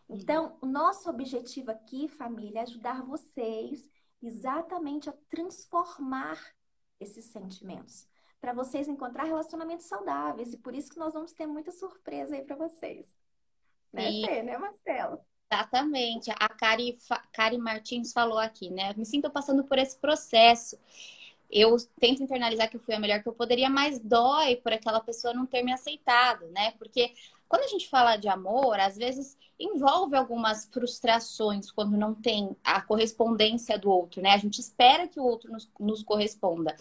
[0.07, 6.39] Então, o nosso objetivo aqui, família, é ajudar vocês exatamente a transformar
[6.97, 8.07] esses sentimentos,
[8.39, 10.53] para vocês encontrar relacionamentos saudáveis.
[10.53, 13.18] E por isso que nós vamos ter muita surpresa aí para vocês.
[13.93, 14.43] Né, e...
[14.43, 15.19] Né, Marcelo?
[15.51, 16.29] Exatamente.
[16.31, 16.97] A Kari,
[17.33, 18.93] Kari Martins falou aqui, né?
[18.95, 20.77] Me sinto passando por esse processo.
[21.49, 24.99] Eu tento internalizar que eu fui a melhor que eu poderia, mas dói por aquela
[24.99, 26.71] pessoa não ter me aceitado, né?
[26.77, 27.11] Porque
[27.47, 32.79] quando a gente fala de amor, às vezes envolve algumas frustrações quando não tem a
[32.79, 34.33] correspondência do outro, né?
[34.33, 36.75] A gente espera que o outro nos, nos corresponda.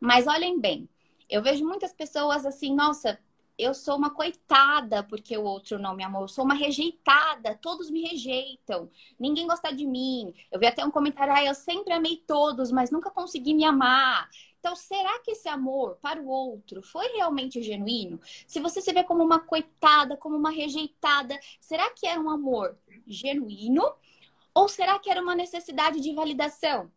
[0.00, 0.88] Mas olhem bem,
[1.30, 3.16] eu vejo muitas pessoas assim, nossa,
[3.58, 7.90] eu sou uma coitada porque o outro não me amou, eu sou uma rejeitada, todos
[7.90, 10.32] me rejeitam, ninguém gosta de mim.
[10.50, 14.28] Eu vi até um comentário, ah, eu sempre amei todos, mas nunca consegui me amar.
[14.60, 18.20] Então, será que esse amor para o outro foi realmente genuíno?
[18.46, 22.76] Se você se vê como uma coitada, como uma rejeitada, será que era um amor
[23.06, 23.82] genuíno?
[24.54, 26.90] Ou será que era uma necessidade de validação?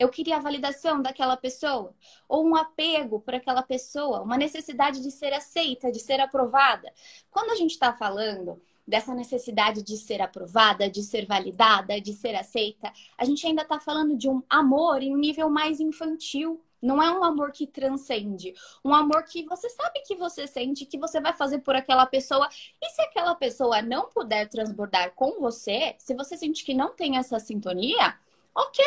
[0.00, 1.94] Eu queria a validação daquela pessoa,
[2.26, 6.90] ou um apego por aquela pessoa, uma necessidade de ser aceita, de ser aprovada.
[7.30, 8.58] Quando a gente está falando
[8.88, 13.78] dessa necessidade de ser aprovada, de ser validada, de ser aceita, a gente ainda está
[13.78, 16.64] falando de um amor em um nível mais infantil.
[16.82, 18.54] Não é um amor que transcende.
[18.82, 22.48] Um amor que você sabe que você sente, que você vai fazer por aquela pessoa.
[22.80, 27.18] E se aquela pessoa não puder transbordar com você, se você sente que não tem
[27.18, 28.18] essa sintonia,
[28.54, 28.82] ok,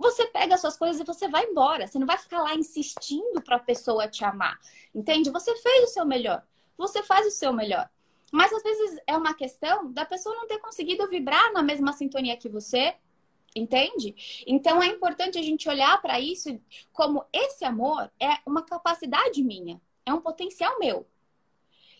[0.00, 1.86] você pega as suas coisas e você vai embora.
[1.86, 4.58] Você não vai ficar lá insistindo para a pessoa te amar.
[4.94, 5.30] Entende?
[5.30, 6.42] Você fez o seu melhor.
[6.78, 7.86] Você faz o seu melhor.
[8.32, 12.34] Mas às vezes é uma questão da pessoa não ter conseguido vibrar na mesma sintonia
[12.34, 12.96] que você.
[13.54, 14.44] Entende?
[14.46, 16.58] Então é importante a gente olhar para isso
[16.94, 21.06] como esse amor é uma capacidade minha, é um potencial meu.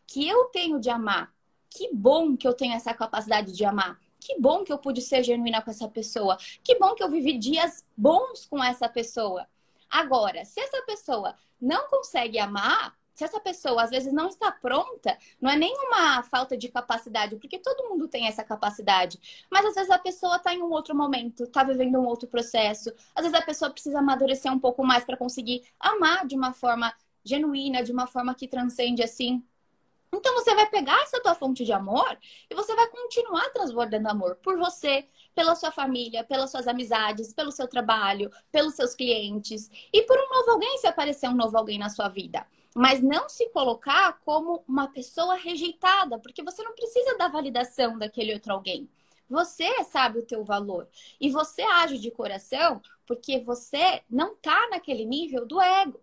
[0.07, 1.35] Que eu tenho de amar.
[1.69, 4.01] Que bom que eu tenho essa capacidade de amar.
[4.21, 6.37] Que bom que eu pude ser genuína com essa pessoa.
[6.63, 9.47] Que bom que eu vivi dias bons com essa pessoa.
[9.91, 15.19] Agora, se essa pessoa não consegue amar, se essa pessoa às vezes não está pronta,
[15.41, 19.21] não é nenhuma falta de capacidade, porque todo mundo tem essa capacidade.
[19.51, 22.91] Mas às vezes a pessoa está em um outro momento, está vivendo um outro processo.
[23.15, 26.95] Às vezes a pessoa precisa amadurecer um pouco mais para conseguir amar de uma forma
[27.25, 29.45] genuína, de uma forma que transcende assim
[30.13, 32.19] então você vai pegar essa tua fonte de amor
[32.51, 37.53] e você vai continuar transbordando amor por você, pela sua família, pelas suas amizades, pelo
[37.53, 41.79] seu trabalho, pelos seus clientes e por um novo alguém se aparecer um novo alguém
[41.79, 42.47] na sua vida.
[42.75, 48.33] Mas não se colocar como uma pessoa rejeitada, porque você não precisa da validação daquele
[48.35, 48.89] outro alguém.
[49.29, 50.89] Você sabe o teu valor
[51.21, 56.01] e você age de coração porque você não tá naquele nível do ego.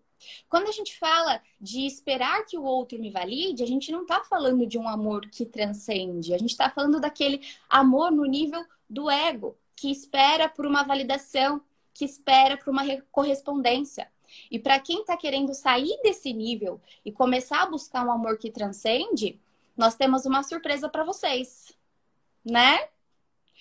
[0.49, 4.23] Quando a gente fala de esperar que o outro me valide, a gente não está
[4.23, 9.09] falando de um amor que transcende, a gente está falando daquele amor no nível do
[9.09, 11.61] ego, que espera por uma validação,
[11.93, 14.09] que espera por uma correspondência.
[14.51, 18.51] E para quem está querendo sair desse nível e começar a buscar um amor que
[18.51, 19.39] transcende,
[19.75, 21.71] nós temos uma surpresa para vocês,
[22.43, 22.87] né?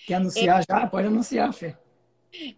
[0.07, 0.65] Quer anunciar Eu...
[0.69, 0.87] já?
[0.87, 1.77] Pode anunciar, Fê.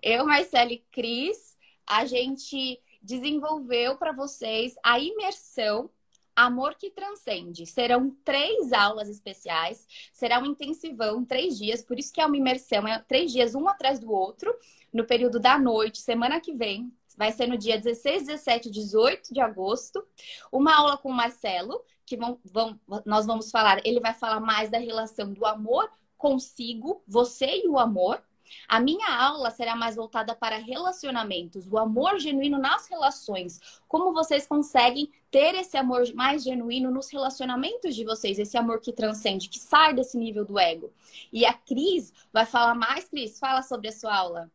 [0.03, 1.57] Eu, Marcele e Cris,
[1.87, 5.91] a gente desenvolveu para vocês a imersão
[6.35, 7.67] Amor que Transcende.
[7.67, 12.87] Serão três aulas especiais, será um intensivão, três dias, por isso que é uma imersão,
[12.87, 14.55] é três dias um atrás do outro,
[14.93, 16.93] no período da noite, semana que vem.
[17.17, 20.07] Vai ser no dia 16, 17 e 18 de agosto.
[20.53, 24.71] Uma aula com o Marcelo, que vão, vão, nós vamos falar, ele vai falar mais
[24.71, 28.23] da relação do amor consigo, você e o amor.
[28.69, 33.61] A minha aula será mais voltada para relacionamentos, o amor genuíno nas relações.
[33.87, 38.93] Como vocês conseguem ter esse amor mais genuíno nos relacionamentos de vocês, esse amor que
[38.93, 40.93] transcende, que sai desse nível do ego.
[41.33, 44.51] E a Cris vai falar mais, Cris, fala sobre a sua aula.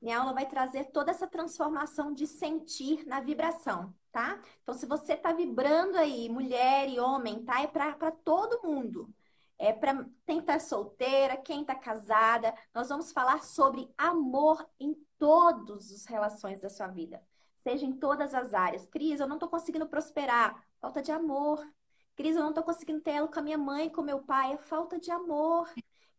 [0.00, 4.40] Minha aula vai trazer toda essa transformação de sentir na vibração, tá?
[4.62, 7.60] Então, se você tá vibrando aí, mulher e homem, tá?
[7.60, 9.12] É para todo mundo
[9.60, 12.54] é para quem está solteira, quem está casada.
[12.74, 17.22] Nós vamos falar sobre amor em todas as relações da sua vida,
[17.58, 18.88] seja em todas as áreas.
[18.88, 21.62] Cris, eu não estou conseguindo prosperar, falta de amor.
[22.16, 24.56] Cris, eu não estou conseguindo ter ela com a minha mãe, com meu pai, é
[24.56, 25.70] falta de amor.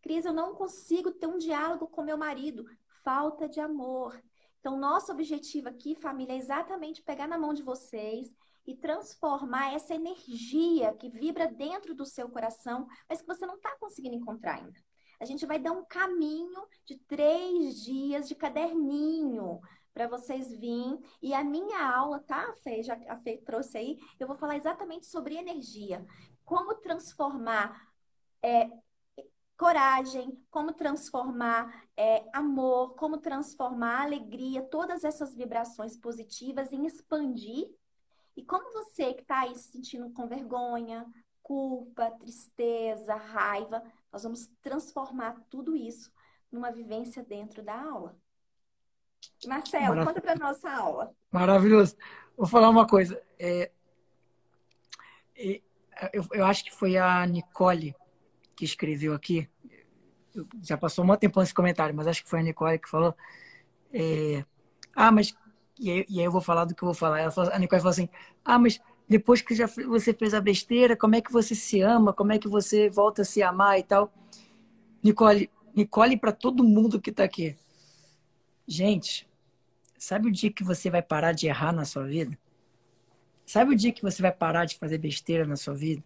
[0.03, 2.65] Cris, eu não consigo ter um diálogo com meu marido,
[3.03, 4.21] falta de amor.
[4.59, 9.93] Então, nosso objetivo aqui, família, é exatamente pegar na mão de vocês e transformar essa
[9.93, 14.79] energia que vibra dentro do seu coração, mas que você não está conseguindo encontrar ainda.
[15.19, 19.59] A gente vai dar um caminho de três dias de caderninho
[19.93, 20.99] para vocês virem.
[21.21, 22.81] E a minha aula, tá, a Fê?
[22.81, 26.05] Já a Fê trouxe aí, eu vou falar exatamente sobre energia.
[26.43, 27.89] Como transformar.
[28.43, 28.67] É,
[29.61, 37.69] coragem, como transformar é, amor, como transformar alegria, todas essas vibrações positivas em expandir.
[38.35, 41.05] E como você que está aí se sentindo com vergonha,
[41.41, 46.11] culpa, tristeza, raiva, nós vamos transformar tudo isso
[46.51, 48.17] numa vivência dentro da aula.
[49.45, 50.07] Marcelo, Marav...
[50.07, 51.15] conta para nossa aula.
[51.31, 51.95] Maravilhoso.
[52.35, 53.21] Vou falar uma coisa.
[53.37, 53.71] É...
[56.13, 57.95] Eu, eu acho que foi a Nicole
[58.55, 59.49] que escreveu aqui.
[60.61, 63.15] Já passou um tempo esse comentário, mas acho que foi a Nicole que falou.
[63.93, 64.45] É...
[64.95, 65.35] Ah, mas.
[65.81, 67.21] E aí, e aí, eu vou falar do que eu vou falar.
[67.21, 68.07] Ela falou, a Nicole falou assim:
[68.45, 72.13] Ah, mas depois que já você fez a besteira, como é que você se ama?
[72.13, 74.13] Como é que você volta a se amar e tal?
[75.03, 77.57] Nicole, Nicole para todo mundo que está aqui.
[78.67, 79.27] Gente,
[79.97, 82.37] sabe o dia que você vai parar de errar na sua vida?
[83.43, 86.03] Sabe o dia que você vai parar de fazer besteira na sua vida?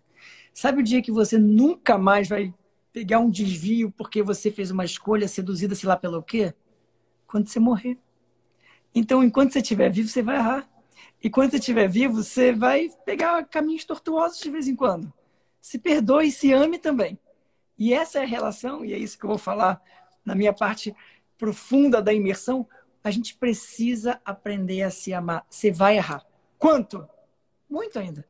[0.54, 2.54] Sabe o dia que você nunca mais vai
[2.94, 6.54] pegar um desvio porque você fez uma escolha seduzida, sei lá pelo quê?
[7.28, 8.00] Quando você morrer.
[8.96, 10.70] Então, enquanto você estiver vivo, você vai errar.
[11.22, 15.12] E quando você estiver vivo, você vai pegar caminhos tortuosos de vez em quando.
[15.62, 17.20] Se perdoe e se ame também.
[17.78, 19.82] E essa é a relação, e é isso que eu vou falar
[20.24, 20.96] na minha parte
[21.38, 22.66] profunda da imersão.
[23.04, 25.46] A gente precisa aprender a se amar.
[25.50, 26.26] Você vai errar.
[26.58, 27.06] Quanto?
[27.70, 28.26] Muito ainda.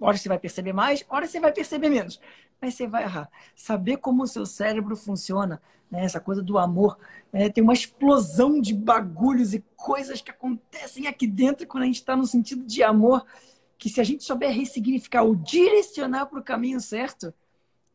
[0.00, 2.20] Hora você vai perceber mais, hora você vai perceber menos.
[2.60, 3.30] Mas você vai errar.
[3.54, 6.04] Saber como o seu cérebro funciona, né?
[6.04, 6.98] essa coisa do amor.
[7.32, 7.48] Né?
[7.48, 12.16] Tem uma explosão de bagulhos e coisas que acontecem aqui dentro quando a gente está
[12.16, 13.24] no sentido de amor,
[13.78, 17.32] que se a gente souber ressignificar ou direcionar para o caminho certo,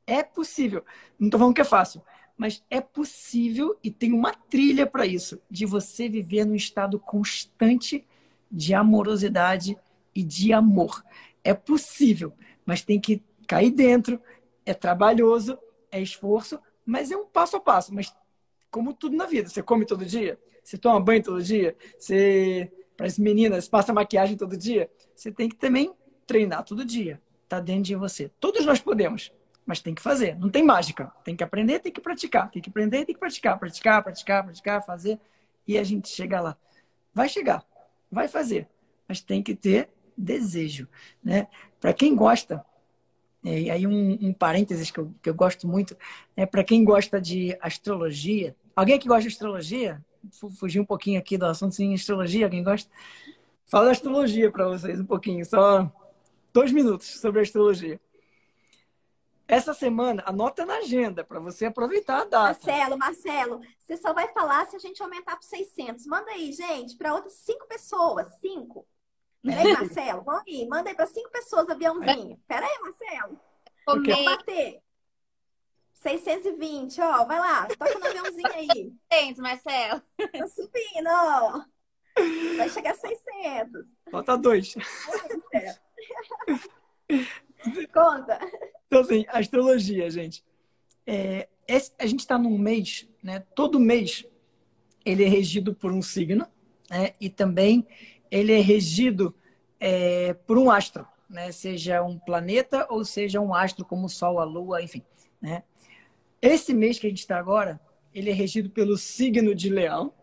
[0.07, 0.83] é possível.
[1.19, 2.01] Não estou falando que é fácil,
[2.37, 8.05] mas é possível e tem uma trilha para isso, de você viver num estado constante
[8.51, 9.77] de amorosidade
[10.13, 11.03] e de amor.
[11.43, 12.33] É possível,
[12.65, 14.19] mas tem que cair dentro,
[14.65, 15.57] é trabalhoso,
[15.91, 17.93] é esforço, mas é um passo a passo.
[17.93, 18.13] Mas
[18.71, 23.07] como tudo na vida, você come todo dia, você toma banho todo dia, você para
[23.07, 25.93] as meninas passa maquiagem todo dia, você tem que também
[26.25, 27.21] treinar todo dia.
[27.47, 28.31] Tá dentro de você.
[28.39, 29.31] Todos nós podemos,
[29.65, 30.35] mas tem que fazer.
[30.39, 31.11] Não tem mágica.
[31.23, 32.49] Tem que aprender, tem que praticar.
[32.49, 35.19] Tem que aprender, tem que praticar, praticar, praticar, praticar, fazer
[35.67, 36.57] e a gente chega lá.
[37.13, 37.65] Vai chegar,
[38.11, 38.67] vai fazer,
[39.07, 40.87] mas tem que ter desejo.
[41.23, 41.47] Né?
[41.79, 42.63] Para quem gosta,
[43.45, 45.95] e aí um, um parênteses que eu, que eu gosto muito,
[46.35, 48.55] é para quem gosta de astrologia.
[48.75, 50.03] Alguém que gosta de astrologia?
[50.57, 52.89] Fugir um pouquinho aqui do assunto, sim, astrologia, alguém gosta?
[53.67, 55.91] Fala astrologia para vocês um pouquinho, só
[56.51, 57.99] dois minutos sobre astrologia.
[59.47, 62.67] Essa semana, anota na agenda para você aproveitar a data.
[62.67, 66.07] Marcelo, Marcelo, você só vai falar se a gente aumentar para 600.
[66.07, 68.27] Manda aí, gente, para outras cinco pessoas.
[68.41, 68.87] Cinco.
[69.45, 70.67] Peraí, Marcelo, vamos aí.
[70.67, 72.39] Manda aí para cinco pessoas aviãozinho.
[72.47, 73.39] Peraí, Marcelo.
[73.85, 74.81] Vamos bater.
[75.93, 77.25] 620, ó.
[77.25, 78.93] Vai lá, toca no aviãozinho aí.
[79.11, 80.01] 600, Marcelo.
[80.17, 81.63] Tá subindo, ó.
[82.57, 83.85] Vai chegar a 600.
[84.11, 84.75] Falta dois.
[87.93, 88.39] Conta.
[88.87, 90.43] Então, assim, astrologia, gente.
[91.05, 91.47] É,
[91.99, 93.39] a gente está num mês, né?
[93.53, 94.25] Todo mês
[95.05, 96.47] ele é regido por um signo,
[96.89, 97.13] né?
[97.19, 97.87] E também
[98.29, 99.35] ele é regido
[99.79, 101.51] é, por um astro, né?
[101.51, 105.03] seja um planeta ou seja um astro como o Sol, a Lua, enfim.
[105.41, 105.63] Né?
[106.41, 107.79] Esse mês que a gente está agora,
[108.13, 110.13] ele é regido pelo signo de Leão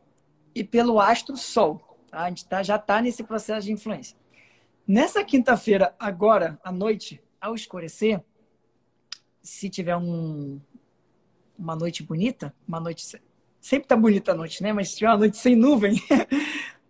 [0.54, 1.98] e pelo astro Sol.
[2.10, 2.24] Tá?
[2.24, 4.16] A gente tá, já está nesse processo de influência.
[4.86, 8.22] Nessa quinta-feira, agora, à noite, ao escurecer,
[9.40, 10.60] se tiver um,
[11.58, 13.20] uma noite bonita, uma noite
[13.60, 14.72] sempre tá bonita a noite, né?
[14.72, 15.94] Mas se tiver uma noite sem nuvem,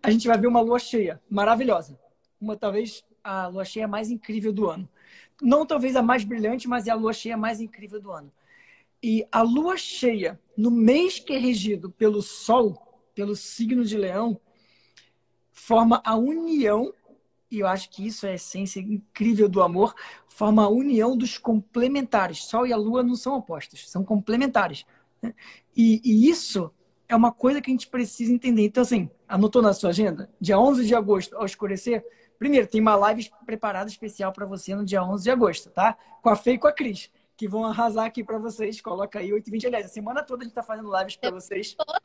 [0.02, 1.98] a gente vai ver uma lua cheia maravilhosa.
[2.40, 4.88] Uma, talvez, a lua cheia mais incrível do ano.
[5.40, 8.32] Não talvez a mais brilhante, mas é a lua cheia mais incrível do ano.
[9.02, 12.80] E a lua cheia, no mês que é regido pelo Sol,
[13.14, 14.40] pelo signo de Leão,
[15.50, 16.92] forma a união,
[17.50, 19.94] e eu acho que isso é a essência incrível do amor,
[20.26, 22.44] forma a união dos complementares.
[22.44, 24.86] Sol e a Lua não são opostos, são complementares.
[25.20, 25.34] Né?
[25.76, 26.72] E, e isso
[27.12, 28.64] é uma coisa que a gente precisa entender.
[28.64, 30.30] Então, assim, anotou na sua agenda?
[30.40, 32.02] Dia 11 de agosto, ao escurecer,
[32.38, 35.96] primeiro, tem uma live preparada especial para você no dia 11 de agosto, tá?
[36.22, 38.80] Com a Fê e com a Cris, que vão arrasar aqui para vocês.
[38.80, 39.66] Coloca aí 8h20.
[39.66, 41.74] Aliás, a semana toda a gente está fazendo lives para vocês.
[41.74, 42.00] Toda!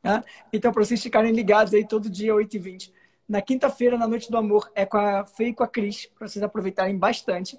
[0.00, 0.24] Tá?
[0.52, 2.92] Então, para vocês ficarem ligados aí todo dia, 8h20.
[3.28, 6.28] Na quinta-feira, na Noite do Amor, é com a Fê e com a Cris, para
[6.28, 7.58] vocês aproveitarem bastante.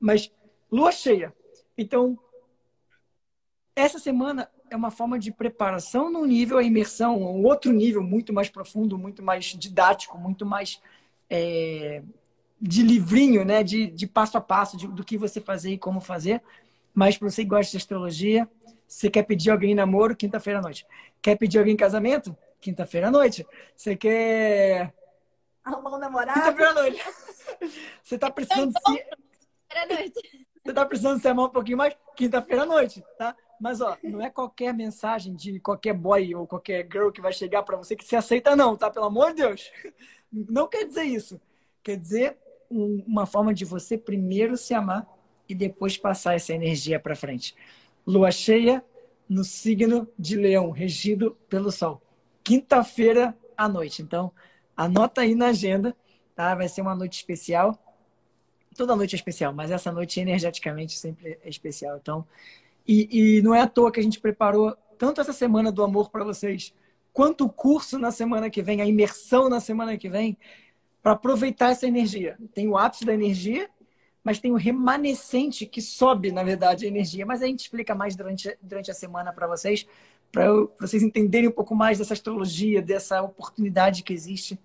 [0.00, 0.32] Mas,
[0.72, 1.32] lua cheia.
[1.78, 2.18] Então,
[3.76, 8.32] essa semana é uma forma de preparação num nível, a imersão, um outro nível muito
[8.32, 10.80] mais profundo, muito mais didático, muito mais
[11.30, 12.02] é,
[12.60, 13.62] de livrinho, né?
[13.62, 16.42] de, de passo a passo de, do que você fazer e como fazer.
[16.94, 18.48] Mas para você que gosta de astrologia,
[18.86, 20.86] você quer pedir alguém em namoro, quinta-feira à noite.
[21.20, 22.36] Quer pedir alguém em casamento?
[22.60, 23.46] Quinta-feira à noite.
[23.76, 24.94] Você quer.
[25.64, 26.40] Arrumar um namorado?
[26.40, 27.02] Quinta-feira à noite.
[28.02, 29.04] Você está precisando se.
[30.62, 31.96] Você está precisando se amar um pouquinho mais?
[32.16, 33.36] Quinta-feira à noite, tá?
[33.60, 37.62] Mas, ó, não é qualquer mensagem de qualquer boy ou qualquer girl que vai chegar
[37.62, 38.90] para você que se aceita, não, tá?
[38.90, 39.70] Pelo amor de Deus.
[40.32, 41.40] Não quer dizer isso.
[41.80, 42.36] Quer dizer
[42.68, 45.06] uma forma de você primeiro se amar
[45.48, 47.54] e depois passar essa energia para frente.
[48.04, 48.84] Lua cheia
[49.28, 52.02] no signo de Leão, regido pelo Sol.
[52.42, 54.02] Quinta-feira à noite.
[54.02, 54.32] Então,
[54.76, 55.96] anota aí na agenda,
[56.34, 56.54] tá?
[56.54, 57.78] Vai ser uma noite especial.
[58.76, 61.96] Toda noite é especial, mas essa noite energeticamente sempre é especial.
[61.96, 62.26] Então,
[62.86, 66.10] e, e não é à toa que a gente preparou tanto essa semana do amor
[66.10, 66.72] para vocês,
[67.12, 70.36] quanto o curso na semana que vem, a imersão na semana que vem,
[71.02, 72.38] para aproveitar essa energia.
[72.54, 73.68] Tem o ápice da energia,
[74.22, 77.26] mas tem o remanescente que sobe, na verdade, a energia.
[77.26, 79.86] Mas a gente explica mais durante, durante a semana para vocês,
[80.32, 80.46] para
[80.80, 84.58] vocês entenderem um pouco mais dessa astrologia, dessa oportunidade que existe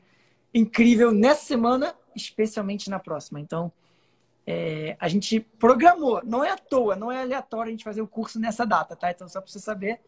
[0.53, 3.39] incrível nessa semana, especialmente na próxima.
[3.39, 3.71] Então,
[4.51, 8.07] é, a gente programou, não é à toa, não é aleatório a gente fazer o
[8.07, 9.11] curso nessa data, tá?
[9.11, 10.01] Então, só para você saber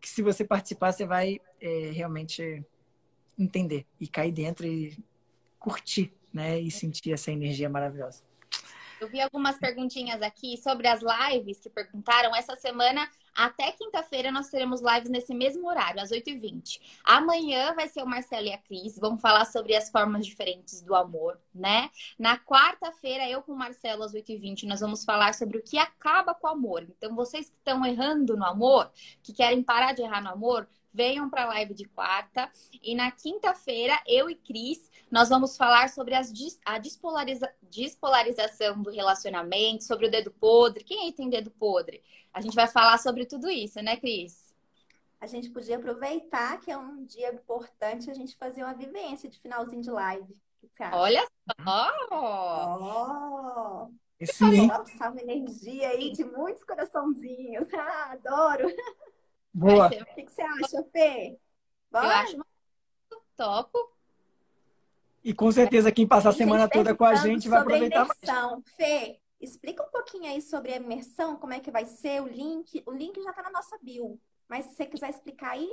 [0.00, 2.64] que se você participar, você vai é, realmente
[3.36, 4.96] entender e cair dentro e
[5.58, 6.60] curtir, né?
[6.60, 8.22] E sentir essa energia maravilhosa.
[9.00, 12.36] Eu vi algumas perguntinhas aqui sobre as lives que perguntaram.
[12.36, 16.80] Essa semana, até quinta-feira, nós teremos lives nesse mesmo horário, às 8h20.
[17.04, 18.98] Amanhã vai ser o Marcelo e a Cris.
[18.98, 21.90] Vamos falar sobre as formas diferentes do amor, né?
[22.18, 26.34] Na quarta-feira, eu com o Marcelo, às 8h20, nós vamos falar sobre o que acaba
[26.34, 26.82] com o amor.
[26.82, 28.90] Então, vocês que estão errando no amor,
[29.22, 32.50] que querem parar de errar no amor, venham para a live de quarta.
[32.82, 36.32] E na quinta-feira, eu e Cris, nós vamos falar sobre as,
[36.64, 40.84] a despolariza, despolarização do relacionamento, sobre o dedo podre.
[40.84, 42.02] Quem aí tem dedo podre?
[42.32, 44.54] A gente vai falar sobre tudo isso, né, Cris?
[45.20, 49.38] A gente podia aproveitar que é um dia importante a gente fazer uma vivência de
[49.38, 50.34] finalzinho de live.
[50.92, 51.26] Olha
[51.62, 51.92] só!
[52.10, 53.90] Oh!
[54.24, 54.68] Sim.
[54.98, 57.68] Salve energia aí de muitos coraçãozinhos.
[57.74, 58.68] Ah, adoro!
[59.52, 59.86] Boa.
[59.88, 61.38] O que, que você acha, Fê?
[61.90, 62.06] Bora?
[62.06, 62.50] Eu acho
[63.36, 63.90] topo.
[65.24, 68.50] E com certeza quem passa a semana toda com a gente vai aproveitar imersão.
[68.50, 68.74] mais.
[68.74, 72.82] Fê, explica um pouquinho aí sobre a imersão, como é que vai ser o link.
[72.86, 74.18] O link já está na nossa bio.
[74.48, 75.68] Mas se você quiser explicar aí.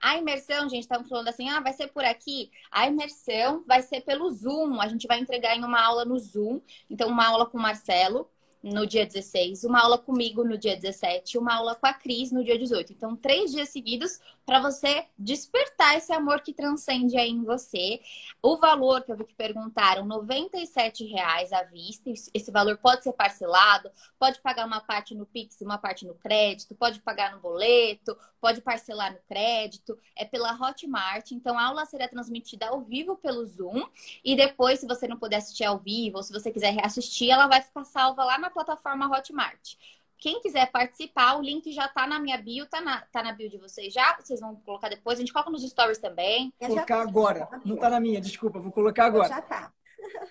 [0.00, 2.50] A imersão, gente, estamos falando assim, ah, vai ser por aqui.
[2.72, 4.80] A imersão vai ser pelo Zoom.
[4.80, 6.60] A gente vai entregar em uma aula no Zoom.
[6.90, 8.28] Então, uma aula com o Marcelo,
[8.62, 12.44] no dia 16, uma aula comigo no dia 17, uma aula com a Cris no
[12.44, 12.92] dia 18.
[12.92, 18.00] Então, três dias seguidos para você despertar esse amor que transcende aí em você.
[18.42, 22.10] O valor que eu vi que perguntaram, R$ reais à vista.
[22.34, 26.74] Esse valor pode ser parcelado, pode pagar uma parte no Pix uma parte no crédito,
[26.74, 29.96] pode pagar no boleto, pode parcelar no crédito.
[30.16, 31.30] É pela Hotmart.
[31.30, 33.86] Então, a aula será transmitida ao vivo pelo Zoom.
[34.24, 37.46] E depois, se você não puder assistir ao vivo, ou se você quiser reassistir, ela
[37.46, 39.76] vai ficar salva lá na plataforma Hotmart.
[40.22, 43.50] Quem quiser participar, o link já tá na minha bio, tá na, tá na bio
[43.50, 44.16] de vocês já.
[44.20, 45.18] Vocês vão colocar depois.
[45.18, 46.54] A gente coloca nos stories também.
[46.60, 47.48] Vou colocar agora.
[47.64, 49.28] Não tá na minha, desculpa, vou colocar agora.
[49.28, 49.72] Já tá.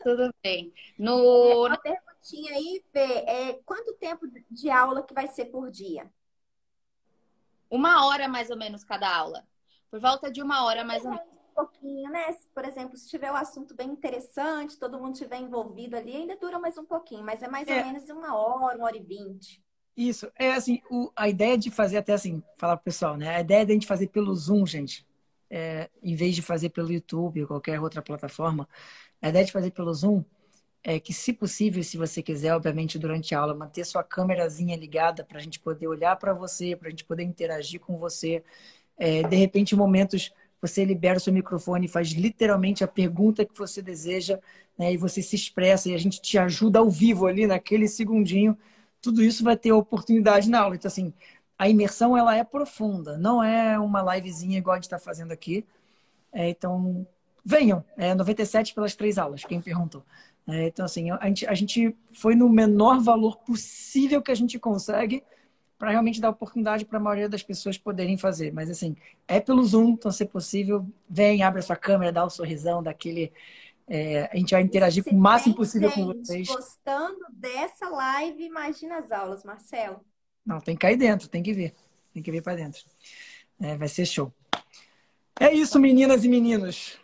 [0.02, 0.74] Tudo bem.
[0.98, 1.66] No...
[1.66, 3.00] Uma perguntinha aí, Fê.
[3.00, 6.10] É, quanto tempo de aula que vai ser por dia?
[7.70, 9.46] Uma hora mais ou menos cada aula.
[9.89, 11.26] Por volta de uma hora mais ou menos.
[11.26, 12.34] Um pouquinho, né?
[12.56, 16.58] Por exemplo, se tiver um assunto bem interessante, todo mundo estiver envolvido ali, ainda dura
[16.58, 17.78] mais um pouquinho, mas é mais é.
[17.78, 19.62] ou menos uma hora, uma hora e vinte.
[19.96, 23.36] Isso, é assim, o, a ideia de fazer até assim, falar pro pessoal, né?
[23.36, 25.06] A ideia de a gente fazer pelo Zoom, gente,
[25.50, 28.68] é, em vez de fazer pelo YouTube ou qualquer outra plataforma,
[29.22, 30.24] a ideia de fazer pelo Zoom
[30.84, 35.24] é que, se possível, se você quiser, obviamente, durante a aula, manter sua câmerazinha ligada
[35.24, 38.44] para a gente poder olhar para você, para a gente poder interagir com você.
[38.98, 40.32] É, de repente, em momentos,
[40.62, 44.39] você libera o seu microfone faz literalmente a pergunta que você deseja,
[44.78, 48.58] né, e você se expressa e a gente te ajuda ao vivo ali naquele segundinho
[49.02, 50.76] tudo isso vai ter oportunidade na aula.
[50.76, 51.14] Então, assim,
[51.58, 55.66] a imersão ela é profunda, não é uma livezinha igual a gente está fazendo aqui.
[56.32, 57.06] É, então,
[57.43, 60.04] venham, é 97 pelas três aulas, quem perguntou.
[60.47, 64.58] É, então, assim, a gente, a gente foi no menor valor possível que a gente
[64.58, 65.24] consegue
[65.78, 68.54] para realmente dar oportunidade para a maioria das pessoas poderem fazer.
[68.54, 68.95] Mas, assim,
[69.28, 72.84] é pelo Zoom, então, se possível, vem, abre a sua câmera, dá o um sorrisão
[72.84, 73.32] daquele
[73.94, 76.48] é, a gente vai interagir com o máximo possível com vocês.
[76.48, 80.00] Gostando dessa live, imagina as aulas, Marcelo.
[80.46, 81.76] Não, tem que cair dentro, tem que ver.
[82.14, 82.86] Tem que ver para dentro.
[83.60, 84.34] É, vai ser show.
[85.38, 86.98] É isso, meninas e meninos.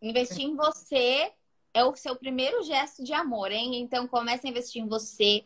[0.00, 1.30] Investir em você
[1.72, 3.80] é o seu primeiro gesto de amor, hein?
[3.80, 5.44] Então comece a investir em você.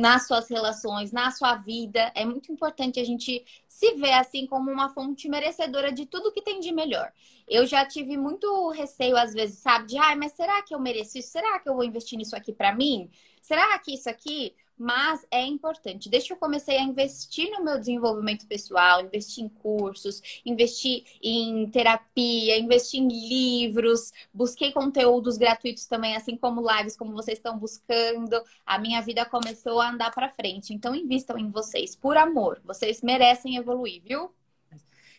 [0.00, 2.10] Nas suas relações, na sua vida.
[2.14, 6.40] É muito importante a gente se ver assim como uma fonte merecedora de tudo que
[6.40, 7.12] tem de melhor.
[7.46, 11.18] Eu já tive muito receio às vezes, sabe, de, ai, mas será que eu mereço
[11.18, 11.30] isso?
[11.30, 13.10] Será que eu vou investir nisso aqui para mim?
[13.42, 16.08] Será que isso aqui mas é importante.
[16.08, 21.68] Desde que eu comecei a investir no meu desenvolvimento pessoal, investir em cursos, investir em
[21.68, 28.42] terapia, investir em livros, busquei conteúdos gratuitos também, assim como lives, como vocês estão buscando,
[28.64, 30.72] a minha vida começou a andar para frente.
[30.72, 32.58] Então, invistam em vocês, por amor.
[32.64, 34.30] Vocês merecem evoluir, viu?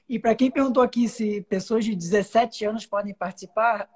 [0.09, 3.88] E para quem perguntou aqui se pessoas de 17 anos podem participar,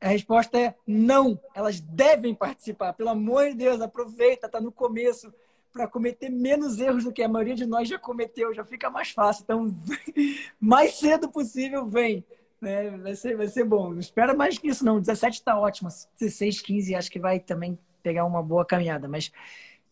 [0.00, 1.38] a resposta é não.
[1.54, 2.94] Elas devem participar.
[2.94, 5.32] Pelo amor de Deus, aproveita, está no começo
[5.72, 9.10] para cometer menos erros do que a maioria de nós já cometeu, já fica mais
[9.10, 9.42] fácil.
[9.44, 9.76] Então,
[10.58, 12.24] mais cedo possível, vem.
[12.60, 12.90] Né?
[12.90, 13.90] Vai, ser, vai ser bom.
[13.90, 15.00] Não espera mais que isso, não.
[15.00, 15.88] 17 está ótimo.
[16.18, 19.06] 16, 15, acho que vai também pegar uma boa caminhada.
[19.06, 19.30] Mas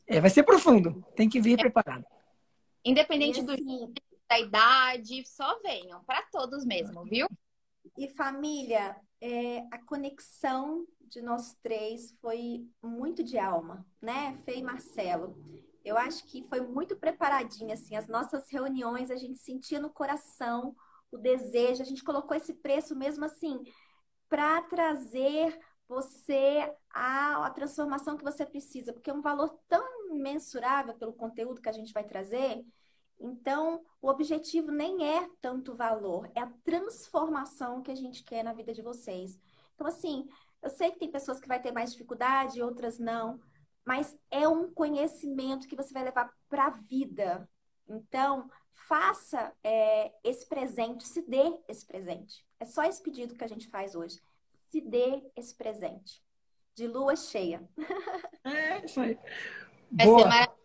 [0.06, 1.04] é, vai ser profundo.
[1.14, 2.04] Tem que vir preparado.
[2.84, 3.92] Independente do,
[4.28, 6.02] da idade, só venham.
[6.04, 7.28] Para todos mesmo, viu?
[7.96, 14.36] E família, é, a conexão de nós três foi muito de alma, né?
[14.44, 15.36] Fê e Marcelo.
[15.84, 20.76] Eu acho que foi muito preparadinha, assim, as nossas reuniões, a gente sentia no coração
[21.10, 23.58] o desejo, a gente colocou esse preço mesmo assim,
[24.28, 25.58] para trazer
[25.88, 31.62] você a, a transformação que você precisa, porque é um valor tão imensurável pelo conteúdo
[31.62, 32.62] que a gente vai trazer
[33.20, 38.52] então, o objetivo nem é tanto valor, é a transformação que a gente quer na
[38.52, 39.38] vida de vocês.
[39.74, 40.28] Então, assim,
[40.62, 43.40] eu sei que tem pessoas que vai ter mais dificuldade, outras não,
[43.84, 47.48] mas é um conhecimento que você vai levar para a vida.
[47.88, 52.46] Então, faça é, esse presente, se dê esse presente.
[52.60, 54.20] É só esse pedido que a gente faz hoje.
[54.68, 56.22] Se dê esse presente.
[56.74, 57.68] De lua cheia.
[58.44, 59.18] É, isso aí.
[59.90, 60.18] Vai Boa.
[60.20, 60.57] ser maravilhoso.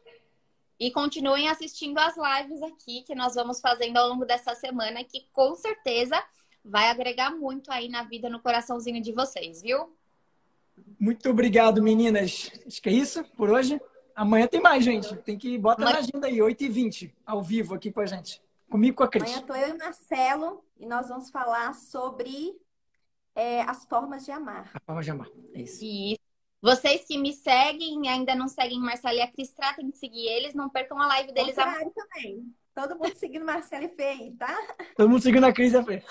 [0.84, 5.26] E continuem assistindo as lives aqui que nós vamos fazendo ao longo dessa semana, que
[5.32, 6.22] com certeza
[6.62, 9.96] vai agregar muito aí na vida, no coraçãozinho de vocês, viu?
[11.00, 12.52] Muito obrigado, meninas.
[12.68, 13.80] Acho que é isso por hoje.
[14.14, 15.16] Amanhã tem mais, gente.
[15.20, 15.94] Tem que botar Amanhã...
[15.94, 18.42] na agenda aí, 8h20, ao vivo aqui com a gente.
[18.70, 19.24] Comigo com a Cris.
[19.24, 22.60] Amanhã estou eu e Marcelo e nós vamos falar sobre
[23.34, 24.70] é, as formas de amar.
[24.74, 25.80] A forma de amar, é isso.
[25.82, 26.23] Isso.
[26.64, 30.54] Vocês que me seguem, ainda não seguem Marcelo e a Cris, tratem de seguir eles,
[30.54, 31.92] não percam a live deles amanhã.
[31.94, 32.56] também.
[32.74, 34.58] Todo mundo seguindo Marcelo e Fê aí, tá?
[34.96, 36.02] Todo mundo seguindo a Cris e a Fê.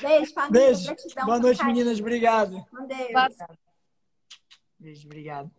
[0.00, 0.50] Beijo, família.
[0.50, 0.96] Beijo.
[1.24, 2.00] Boa noite, meninas.
[2.00, 2.66] Obrigado.
[2.68, 3.36] Com Deus.
[4.76, 5.52] Beijo, obrigado.